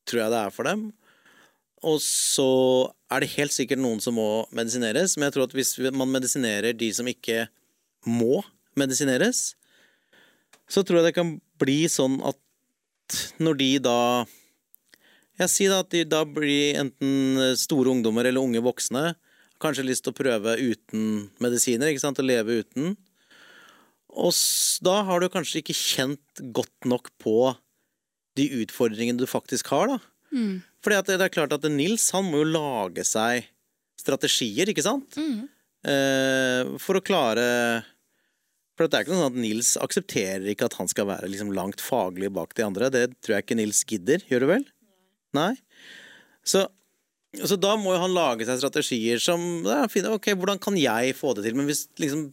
tror 0.08 0.24
jeg 0.24 0.35
det 0.35 0.42
er 0.42 0.52
for 0.52 0.68
dem. 0.68 0.90
Og 1.82 1.98
så 2.04 2.50
er 3.11 3.22
det 3.22 3.32
helt 3.35 3.54
sikkert 3.54 3.82
noen 3.82 4.02
som 4.02 4.14
må 4.18 4.44
medisineres, 4.54 5.16
men 5.16 5.26
jeg 5.28 5.37
tror 5.37 5.48
at 5.48 5.56
hvis 5.56 5.74
man 5.90 6.12
medisinerer 6.12 6.76
de 6.78 6.90
som 6.94 7.08
ikke 7.11 7.46
må 8.06 8.42
medisineres, 8.78 9.52
så 10.70 10.85
tror 10.85 11.00
jeg 11.00 11.11
det 11.11 11.16
kan 11.18 11.35
bli 11.61 11.85
sånn 11.90 12.20
at 12.24 12.38
når 13.42 13.58
de 13.61 13.72
da 13.85 13.98
Jeg 15.40 15.50
sier 15.50 15.72
da 15.72 15.80
at 15.82 15.90
de 15.90 16.04
da 16.06 16.20
blir 16.28 16.76
enten 16.78 17.40
store 17.58 17.90
ungdommer 17.90 18.28
eller 18.28 18.44
unge 18.44 18.61
voksne, 18.62 19.14
kanskje 19.62 19.85
lyst 19.88 20.04
til 20.04 20.12
å 20.12 20.18
prøve 20.18 20.54
uten 20.61 21.32
medisiner, 21.42 21.88
ikke 21.88 22.02
sant, 22.04 22.20
å 22.20 22.26
leve 22.26 22.61
uten. 22.62 22.92
Og 24.12 24.35
da 24.85 24.98
har 25.09 25.22
du 25.22 25.31
kanskje 25.33 25.62
ikke 25.62 25.77
kjent 25.77 26.42
godt 26.53 26.88
nok 26.88 27.09
på 27.22 27.55
de 28.37 28.48
utfordringene 28.62 29.20
du 29.20 29.29
faktisk 29.29 29.70
har, 29.72 29.94
da. 29.94 29.98
Mm. 30.33 30.61
Fordi 30.85 30.98
at 30.98 31.09
det 31.09 31.20
er 31.20 31.33
klart 31.33 31.55
at 31.55 31.64
Nils 31.70 32.09
han 32.14 32.29
må 32.29 32.42
jo 32.42 32.53
lage 32.53 33.05
seg 33.07 33.48
strategier, 34.01 34.68
ikke 34.72 34.85
sant? 34.85 35.16
Eh, 35.83 36.72
for 36.83 36.98
å 36.98 37.03
klare 37.05 37.44
For 38.72 38.87
det 38.87 38.96
er 38.96 39.05
ikke 39.05 39.12
noe 39.12 39.25
sånn 39.25 39.35
at 39.35 39.40
Nils 39.42 39.72
aksepterer 39.83 40.46
ikke 40.53 40.68
at 40.68 40.77
han 40.79 40.88
skal 40.90 41.09
være 41.11 41.29
liksom 41.29 41.51
langt 41.55 41.83
faglig 41.85 42.31
bak 42.35 42.55
de 42.57 42.64
andre. 42.66 42.88
Det 42.92 43.05
tror 43.20 43.37
jeg 43.37 43.46
ikke 43.46 43.59
Nils 43.59 43.83
gidder. 43.88 44.25
Gjør 44.31 44.44
du 44.44 44.48
vel? 44.55 44.64
Nei? 45.37 45.53
Så, 46.44 46.64
så 47.37 47.59
da 47.61 47.75
må 47.79 47.92
jo 47.92 48.01
han 48.03 48.16
lage 48.16 48.48
seg 48.48 48.62
strategier 48.62 49.20
som 49.22 49.42
ja, 49.68 49.85
finne, 49.92 50.14
Ok, 50.16 50.33
hvordan 50.33 50.61
kan 50.62 50.79
jeg 50.81 51.12
få 51.18 51.35
det 51.37 51.44
til? 51.46 51.59
Men 51.59 51.68
hvis 51.68 51.85
liksom 52.01 52.31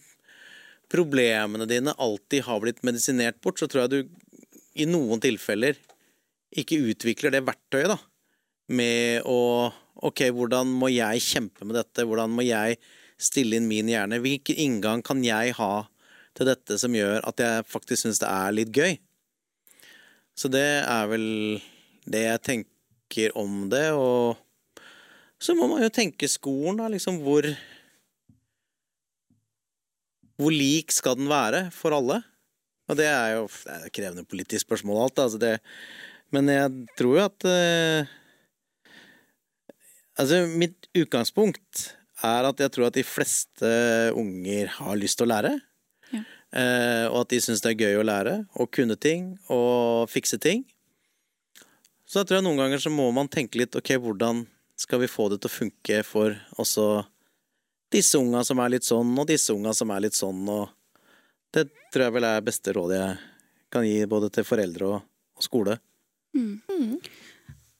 problemene 0.89 1.67
dine 1.69 1.93
alltid 2.01 2.45
har 2.47 2.61
blitt 2.63 2.81
medisinert 2.87 3.39
bort, 3.43 3.59
så 3.59 3.69
tror 3.69 3.85
jeg 3.85 3.91
du 3.93 3.99
i 4.79 4.87
noen 4.89 5.21
tilfeller 5.21 5.77
ikke 6.57 6.79
utvikler 6.91 7.33
det 7.35 7.45
verktøyet, 7.47 7.93
da. 7.93 7.99
Med 8.69 9.25
å 9.27 9.37
Ok, 9.99 10.21
hvordan 10.31 10.69
må 10.79 10.87
jeg 10.93 11.19
kjempe 11.19 11.65
med 11.67 11.75
dette? 11.75 12.05
Hvordan 12.07 12.31
må 12.31 12.45
jeg 12.45 12.77
stille 13.19 13.57
inn 13.57 13.65
min 13.67 13.89
hjerne? 13.91 14.21
Hvilken 14.23 14.55
inngang 14.63 15.01
kan 15.03 15.19
jeg 15.25 15.57
ha 15.57 15.73
til 16.37 16.47
dette 16.47 16.77
som 16.79 16.95
gjør 16.95 17.25
at 17.27 17.43
jeg 17.43 17.65
faktisk 17.67 18.05
syns 18.05 18.21
det 18.21 18.29
er 18.31 18.55
litt 18.55 18.71
gøy? 18.71 18.95
Så 20.39 20.47
det 20.47 20.85
er 20.85 21.09
vel 21.11 21.27
det 22.07 22.21
jeg 22.23 22.43
tenker 22.47 23.35
om 23.35 23.65
det, 23.73 23.89
og 23.91 24.39
så 25.35 25.55
må 25.57 25.67
man 25.67 25.83
jo 25.83 25.91
tenke 25.91 26.31
skolen, 26.31 26.79
da, 26.79 26.87
liksom 26.91 27.19
hvor 27.25 27.43
Hvor 30.39 30.55
lik 30.55 30.93
skal 30.95 31.17
den 31.19 31.27
være 31.31 31.67
for 31.75 31.95
alle? 31.97 32.21
Og 32.89 32.97
det 32.97 33.05
er 33.11 33.35
jo 33.35 33.47
det 33.49 33.73
er 33.73 33.85
et 33.85 33.95
krevende 33.95 34.25
politisk 34.25 34.65
spørsmål, 34.65 35.03
alt. 35.05 35.19
Altså 35.19 35.41
det, 35.41 35.57
men 36.33 36.49
jeg 36.49 36.71
tror 36.97 37.17
jo 37.17 37.25
at 37.27 37.49
eh, 37.49 38.15
Altså, 40.19 40.41
mitt 40.51 40.89
utgangspunkt 40.99 41.93
er 42.27 42.43
at 42.43 42.59
jeg 42.59 42.71
tror 42.75 42.89
at 42.89 42.97
de 42.97 43.05
fleste 43.07 43.69
unger 44.19 44.67
har 44.75 44.97
lyst 44.99 45.15
til 45.15 45.29
å 45.29 45.31
lære. 45.31 45.53
Ja. 46.11 46.23
Eh, 46.59 47.05
og 47.07 47.21
at 47.21 47.29
de 47.31 47.39
syns 47.39 47.63
det 47.63 47.71
er 47.71 47.85
gøy 47.85 48.01
å 48.01 48.03
lære, 48.03 48.33
og 48.59 48.67
kunne 48.75 48.97
ting, 48.99 49.37
og 49.47 50.11
fikse 50.11 50.35
ting. 50.43 50.65
Så 52.03 52.19
jeg 52.19 52.27
tror 52.27 52.39
jeg 52.41 52.47
noen 52.49 52.59
ganger 52.59 52.83
så 52.83 52.91
må 52.91 53.07
man 53.15 53.31
tenke 53.31 53.61
litt 53.61 53.79
ok, 53.79 53.93
hvordan 54.03 54.43
skal 54.79 54.99
vi 55.05 55.11
få 55.11 55.29
det 55.31 55.39
til 55.39 55.51
å 55.51 55.55
funke 55.55 56.03
for 56.07 56.35
også 56.59 56.89
disse 57.91 58.17
unga 58.19 58.43
som 58.45 58.59
er 58.63 58.69
litt 58.75 58.85
sånn, 58.87 59.11
og 59.19 59.27
disse 59.29 59.53
unga 59.55 59.73
som 59.73 59.89
er 59.95 60.03
litt 60.05 60.17
sånn, 60.17 60.43
og 60.49 60.69
det 61.55 61.67
tror 61.91 62.05
jeg 62.05 62.13
vel 62.19 62.27
er 62.29 62.43
beste 62.45 62.73
rådet 62.75 62.99
jeg 63.01 63.17
kan 63.73 63.85
gi 63.85 64.05
både 64.09 64.29
til 64.33 64.45
foreldre 64.45 64.87
og, 64.95 65.01
og 65.37 65.45
skole. 65.45 65.77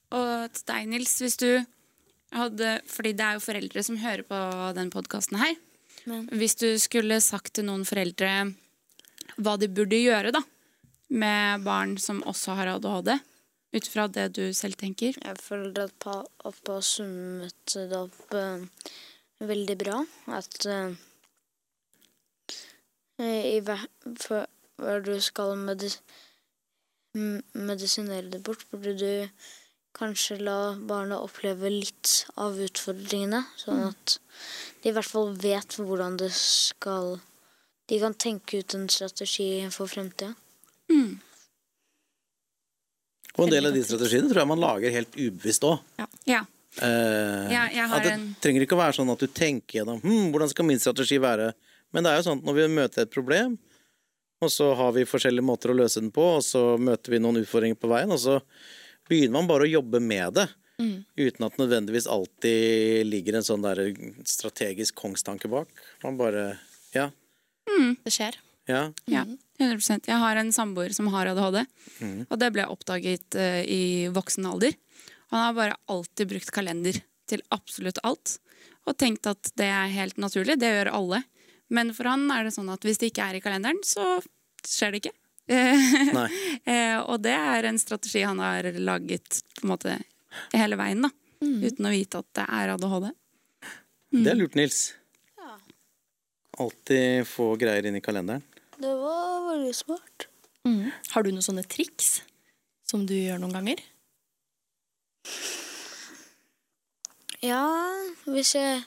Og 0.09 0.53
til 0.55 0.65
deg, 0.71 0.87
Nils, 0.89 1.15
hvis 1.21 1.37
du 1.37 1.49
hadde 2.33 2.75
Fordi 2.85 3.11
det 3.17 3.25
er 3.25 3.37
jo 3.37 3.41
foreldre 3.41 3.81
som 3.85 3.97
hører 3.97 4.21
på 4.29 4.39
den 4.77 4.89
podkasten 4.93 5.37
her. 5.41 5.55
Men- 6.05 6.27
Hvis 6.29 6.55
du 6.61 6.67
skulle 6.77 7.17
sagt 7.21 7.53
til 7.57 7.65
noen 7.65 7.85
foreldre 7.85 8.53
hva 9.37 9.57
de 9.57 9.67
burde 9.67 9.97
gjøre 9.97 10.31
da 10.33 10.41
med 11.09 11.63
barn 11.63 11.97
som 11.97 12.21
også 12.23 12.53
har 12.55 12.67
ADHD, 12.75 13.19
ut 13.73 13.87
fra 13.87 14.07
det 14.07 14.33
du 14.33 14.53
selv 14.53 14.75
tenker 14.77 15.13
Jeg 15.17 15.37
føler 15.41 15.85
at 15.85 15.93
pa, 15.99 16.23
pappa 16.43 16.79
summet 16.81 17.53
det 17.73 17.93
opp 17.97 18.33
eh, 18.33 18.65
veldig 19.39 19.75
bra. 19.79 19.99
At 20.35 20.65
eh, 20.65 20.95
i, 23.19 23.59
hver- 23.65 23.87
før 24.79 25.01
du 25.05 25.13
skal 25.23 25.55
medis, 25.59 25.99
medisinere 27.15 28.29
det 28.31 28.43
bort, 28.45 28.65
burde 28.71 28.93
du 28.99 29.29
kanskje 29.97 30.37
la 30.39 30.75
barna 30.87 31.17
oppleve 31.25 31.69
litt 31.73 32.25
av 32.39 32.59
utfordringene, 32.61 33.41
sånn 33.57 33.87
at 33.89 34.19
de 34.83 34.91
i 34.91 34.93
hvert 34.95 35.09
fall 35.09 35.33
vet 35.41 35.75
hvordan 35.79 36.19
det 36.21 36.29
skal 36.37 37.17
de 37.89 37.97
kan 37.99 38.13
tenke 38.13 38.59
ut 38.61 38.75
en 38.77 38.85
strategi 38.93 39.65
for 39.73 39.89
fremtida. 39.89 40.35
Og 43.39 43.45
en 43.47 43.51
del 43.53 43.65
av 43.69 43.73
de 43.73 43.81
strategiene 43.85 44.29
tror 44.29 44.41
jeg 44.43 44.49
man 44.51 44.61
lager 44.61 44.93
helt 44.93 45.15
ubevisst 45.17 45.63
òg. 45.65 45.79
Ja. 46.29 46.43
Eh, 46.77 47.49
Ja, 47.51 47.63
jeg 47.73 47.87
har 47.89 47.97
at 47.97 48.03
det 48.03 48.11
en- 48.13 48.35
trenger 48.41 48.61
ikke 48.65 48.77
å 48.77 48.83
være 48.83 48.93
sånn 48.99 49.11
at 49.11 49.19
du 49.19 49.27
tenker 49.27 49.79
gjennom 49.81 50.01
hm, 50.01 50.31
hvordan 50.31 50.49
skal 50.49 50.65
min 50.65 50.79
strategi 50.79 51.17
være. 51.17 51.53
Men 51.93 52.03
det 52.05 52.11
er 52.11 52.21
jo 52.21 52.29
sånn 52.29 52.37
at 52.39 52.45
når 52.45 52.53
vi 52.59 52.67
møter 52.75 53.01
et 53.01 53.11
problem, 53.11 53.57
og 54.41 54.49
så 54.53 54.75
har 54.77 54.91
vi 54.93 55.03
forskjellige 55.09 55.43
måter 55.43 55.71
å 55.73 55.75
løse 55.75 55.99
den 55.99 56.11
på, 56.11 56.21
og 56.37 56.43
så 56.45 56.77
møter 56.79 57.09
vi 57.11 57.19
noen 57.19 57.41
utfordringer 57.41 57.75
på 57.79 57.89
veien, 57.89 58.11
og 58.13 58.19
så 58.21 58.39
begynner 59.09 59.31
man 59.39 59.47
bare 59.47 59.65
å 59.67 59.71
jobbe 59.73 59.99
med 59.99 60.33
det. 60.37 60.47
Uten 61.19 61.43
at 61.43 61.57
nødvendigvis 61.59 62.05
alltid 62.07 63.05
ligger 63.05 63.35
en 63.35 63.43
sånn 63.43 63.61
der 63.65 63.81
strategisk 64.23 64.95
kongstanke 64.95 65.49
bak. 65.51 65.67
Man 66.03 66.15
bare 66.17 66.59
Ja. 66.95 67.09
Det 67.67 68.11
skjer. 68.13 68.35
Ja. 68.67 68.91
Ja, 69.07 69.25
100% 69.59 70.05
Jeg 70.07 70.17
har 70.17 70.35
en 70.37 70.51
samboer 70.51 70.93
som 70.93 71.07
har 71.07 71.25
ADHD, 71.27 71.65
og 72.29 72.39
det 72.39 72.53
ble 72.53 72.63
oppdaget 72.69 73.35
uh, 73.35 73.63
i 73.65 74.07
voksen 74.13 74.45
alder. 74.45 74.73
Han 75.29 75.43
har 75.45 75.53
bare 75.57 75.77
alltid 75.85 76.31
brukt 76.31 76.51
kalender 76.53 77.01
til 77.29 77.43
absolutt 77.53 78.01
alt, 78.03 78.37
og 78.89 78.97
tenkt 78.97 79.27
at 79.29 79.51
det 79.59 79.67
er 79.69 79.91
helt 79.93 80.17
naturlig. 80.21 80.57
Det 80.59 80.71
gjør 80.73 80.91
alle. 80.97 81.23
Men 81.69 81.93
for 81.93 82.09
han 82.09 82.25
er 82.33 82.47
det 82.47 82.55
sånn 82.55 82.71
at 82.73 82.85
hvis 82.85 82.97
det 83.01 83.11
ikke 83.11 83.27
er 83.29 83.37
i 83.37 83.41
kalenderen, 83.43 83.81
så 83.85 84.17
skjer 84.65 84.95
det 84.95 85.03
ikke. 85.03 85.15
Eh, 85.49 85.83
eh, 86.73 86.97
og 87.01 87.21
det 87.25 87.35
er 87.37 87.69
en 87.69 87.77
strategi 87.81 88.23
han 88.25 88.41
har 88.41 88.65
laget 88.73 89.43
på 89.59 89.67
en 89.67 89.73
måte 89.75 89.97
hele 90.55 90.79
veien, 90.79 91.05
da. 91.05 91.13
Uten 91.39 91.87
å 91.87 91.93
vite 91.93 92.19
at 92.19 92.27
det 92.35 92.45
er 92.57 92.73
ADHD. 92.73 93.11
Det 94.17 94.31
er 94.31 94.39
lurt, 94.39 94.57
Nils. 94.57 94.79
Alltid 96.59 97.23
få 97.29 97.53
greier 97.61 97.85
inn 97.87 97.95
i 97.95 98.03
kalenderen. 98.03 98.43
Det 98.75 98.91
var 98.99 99.45
veldig 99.53 99.75
smart. 99.77 100.27
Har 101.13 101.23
du 101.23 101.31
noen 101.31 101.45
sånne 101.45 101.63
triks 101.69 102.19
som 102.89 103.05
du 103.07 103.15
gjør 103.15 103.39
noen 103.41 103.55
ganger? 103.55 103.81
Ja, 107.39 107.63
hvis 108.27 108.51
jeg 108.57 108.81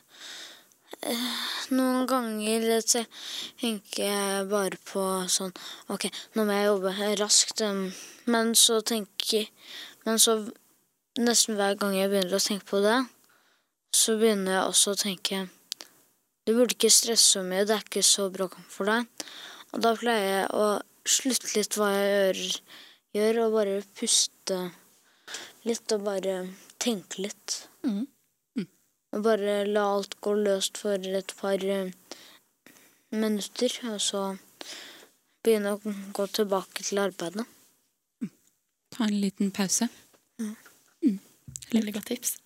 eh, 1.08 1.28
Noen 1.72 2.04
ganger 2.04 2.66
tenker 2.92 4.02
jeg 4.02 4.48
bare 4.50 4.76
på 4.90 5.04
sånn 5.32 5.54
OK, 5.88 6.10
nå 6.36 6.44
må 6.44 6.58
jeg 6.58 6.66
jobbe 6.68 6.92
raskt. 7.22 7.62
Men 8.28 8.52
så 8.58 8.82
tenker 8.84 9.48
Men 10.04 10.20
så 10.20 10.36
nesten 11.16 11.56
hver 11.56 11.78
gang 11.80 11.96
jeg 11.96 12.12
begynner 12.12 12.36
å 12.36 12.44
tenke 12.44 12.68
på 12.68 12.82
det, 12.84 12.98
så 13.96 14.18
begynner 14.20 14.58
jeg 14.58 14.68
også 14.68 14.92
å 14.92 15.00
tenke 15.00 15.40
Du 16.44 16.52
burde 16.52 16.76
ikke 16.76 16.92
stresse 16.92 17.38
så 17.38 17.46
mye, 17.46 17.64
det 17.64 17.78
er 17.78 17.84
ikke 17.86 18.04
så 18.04 18.28
bra 18.34 18.50
for 18.68 18.90
deg. 18.90 19.08
Og 19.72 19.80
da 19.84 19.94
pleier 19.96 20.28
jeg 20.28 20.46
å 20.58 20.68
slutte 21.08 21.52
litt 21.56 21.76
hva 21.78 21.88
jeg 21.94 22.48
gjør 23.16 23.44
og 23.46 23.56
bare 23.56 23.80
puste 23.96 24.60
litt 25.68 25.94
og 25.94 26.04
bare 26.06 26.36
tenke 26.82 27.22
litt. 27.26 27.58
Og 29.12 29.24
bare 29.26 29.62
la 29.68 29.86
alt 29.94 30.16
gå 30.24 30.34
løst 30.38 30.80
for 30.80 30.96
et 30.96 31.34
par 31.36 31.64
eh, 31.64 31.90
minutter, 33.12 33.74
og 33.90 33.98
så 34.00 34.22
begynne 35.44 35.74
å 35.74 35.96
gå 36.16 36.26
tilbake 36.32 36.86
til 36.86 37.02
arbeidet. 37.02 37.44
Ta 38.92 39.04
en 39.08 39.18
liten 39.20 39.52
pause. 39.52 39.88
Veldig 41.72 41.94
godt 41.96 42.08
tips. 42.12 42.38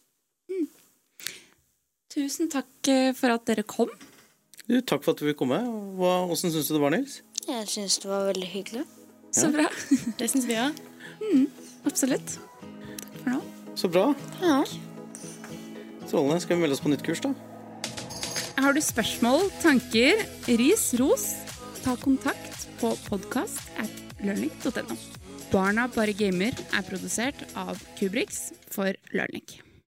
Tusen 2.17 2.49
takk 2.49 2.89
eh, 2.89 3.11
for 3.13 3.35
at 3.35 3.45
dere 3.49 3.63
kom. 3.69 3.91
Du, 4.67 4.79
takk 4.81 5.03
for 5.05 5.13
at 5.13 5.21
du 5.21 5.27
ville 5.27 5.39
komme. 5.39 5.59
Hva, 5.99 6.25
hvordan 6.27 6.55
syns 6.55 6.71
du 6.71 6.75
det 6.75 6.83
var, 6.83 6.95
Nils? 6.95 7.21
Jeg 7.47 7.69
syns 7.71 7.99
det 8.03 8.09
var 8.11 8.25
veldig 8.31 8.49
hyggelig. 8.51 8.85
Så 9.37 9.51
bra. 9.53 9.67
Det 10.19 10.31
syns 10.33 10.47
vi 10.49 10.57
òg. 10.57 10.79
Absolutt. 11.87 12.39
Så 13.77 13.89
bra. 13.93 14.15
Ja. 14.41 14.65
Strålende. 16.07 16.41
Skal 16.41 16.57
vi 16.57 16.63
melde 16.63 16.77
oss 16.79 16.81
på 16.85 16.93
nytt 16.93 17.05
kurs, 17.05 17.21
da? 17.21 17.35
Har 18.57 18.73
du 18.73 18.81
spørsmål, 18.81 19.51
tanker, 19.61 20.23
ris, 20.49 20.89
ros, 20.97 21.27
ta 21.85 21.93
kontakt 22.01 22.65
på 22.81 22.95
podkast 23.11 23.61
at 23.83 24.25
learning.no. 24.25 24.97
Barna 25.53 25.87
bare 25.93 26.17
gamer 26.17 26.57
er 26.73 26.89
produsert 26.89 27.45
av 27.55 27.79
Kubriks 28.01 28.49
for 28.73 28.97
Learning. 29.13 29.45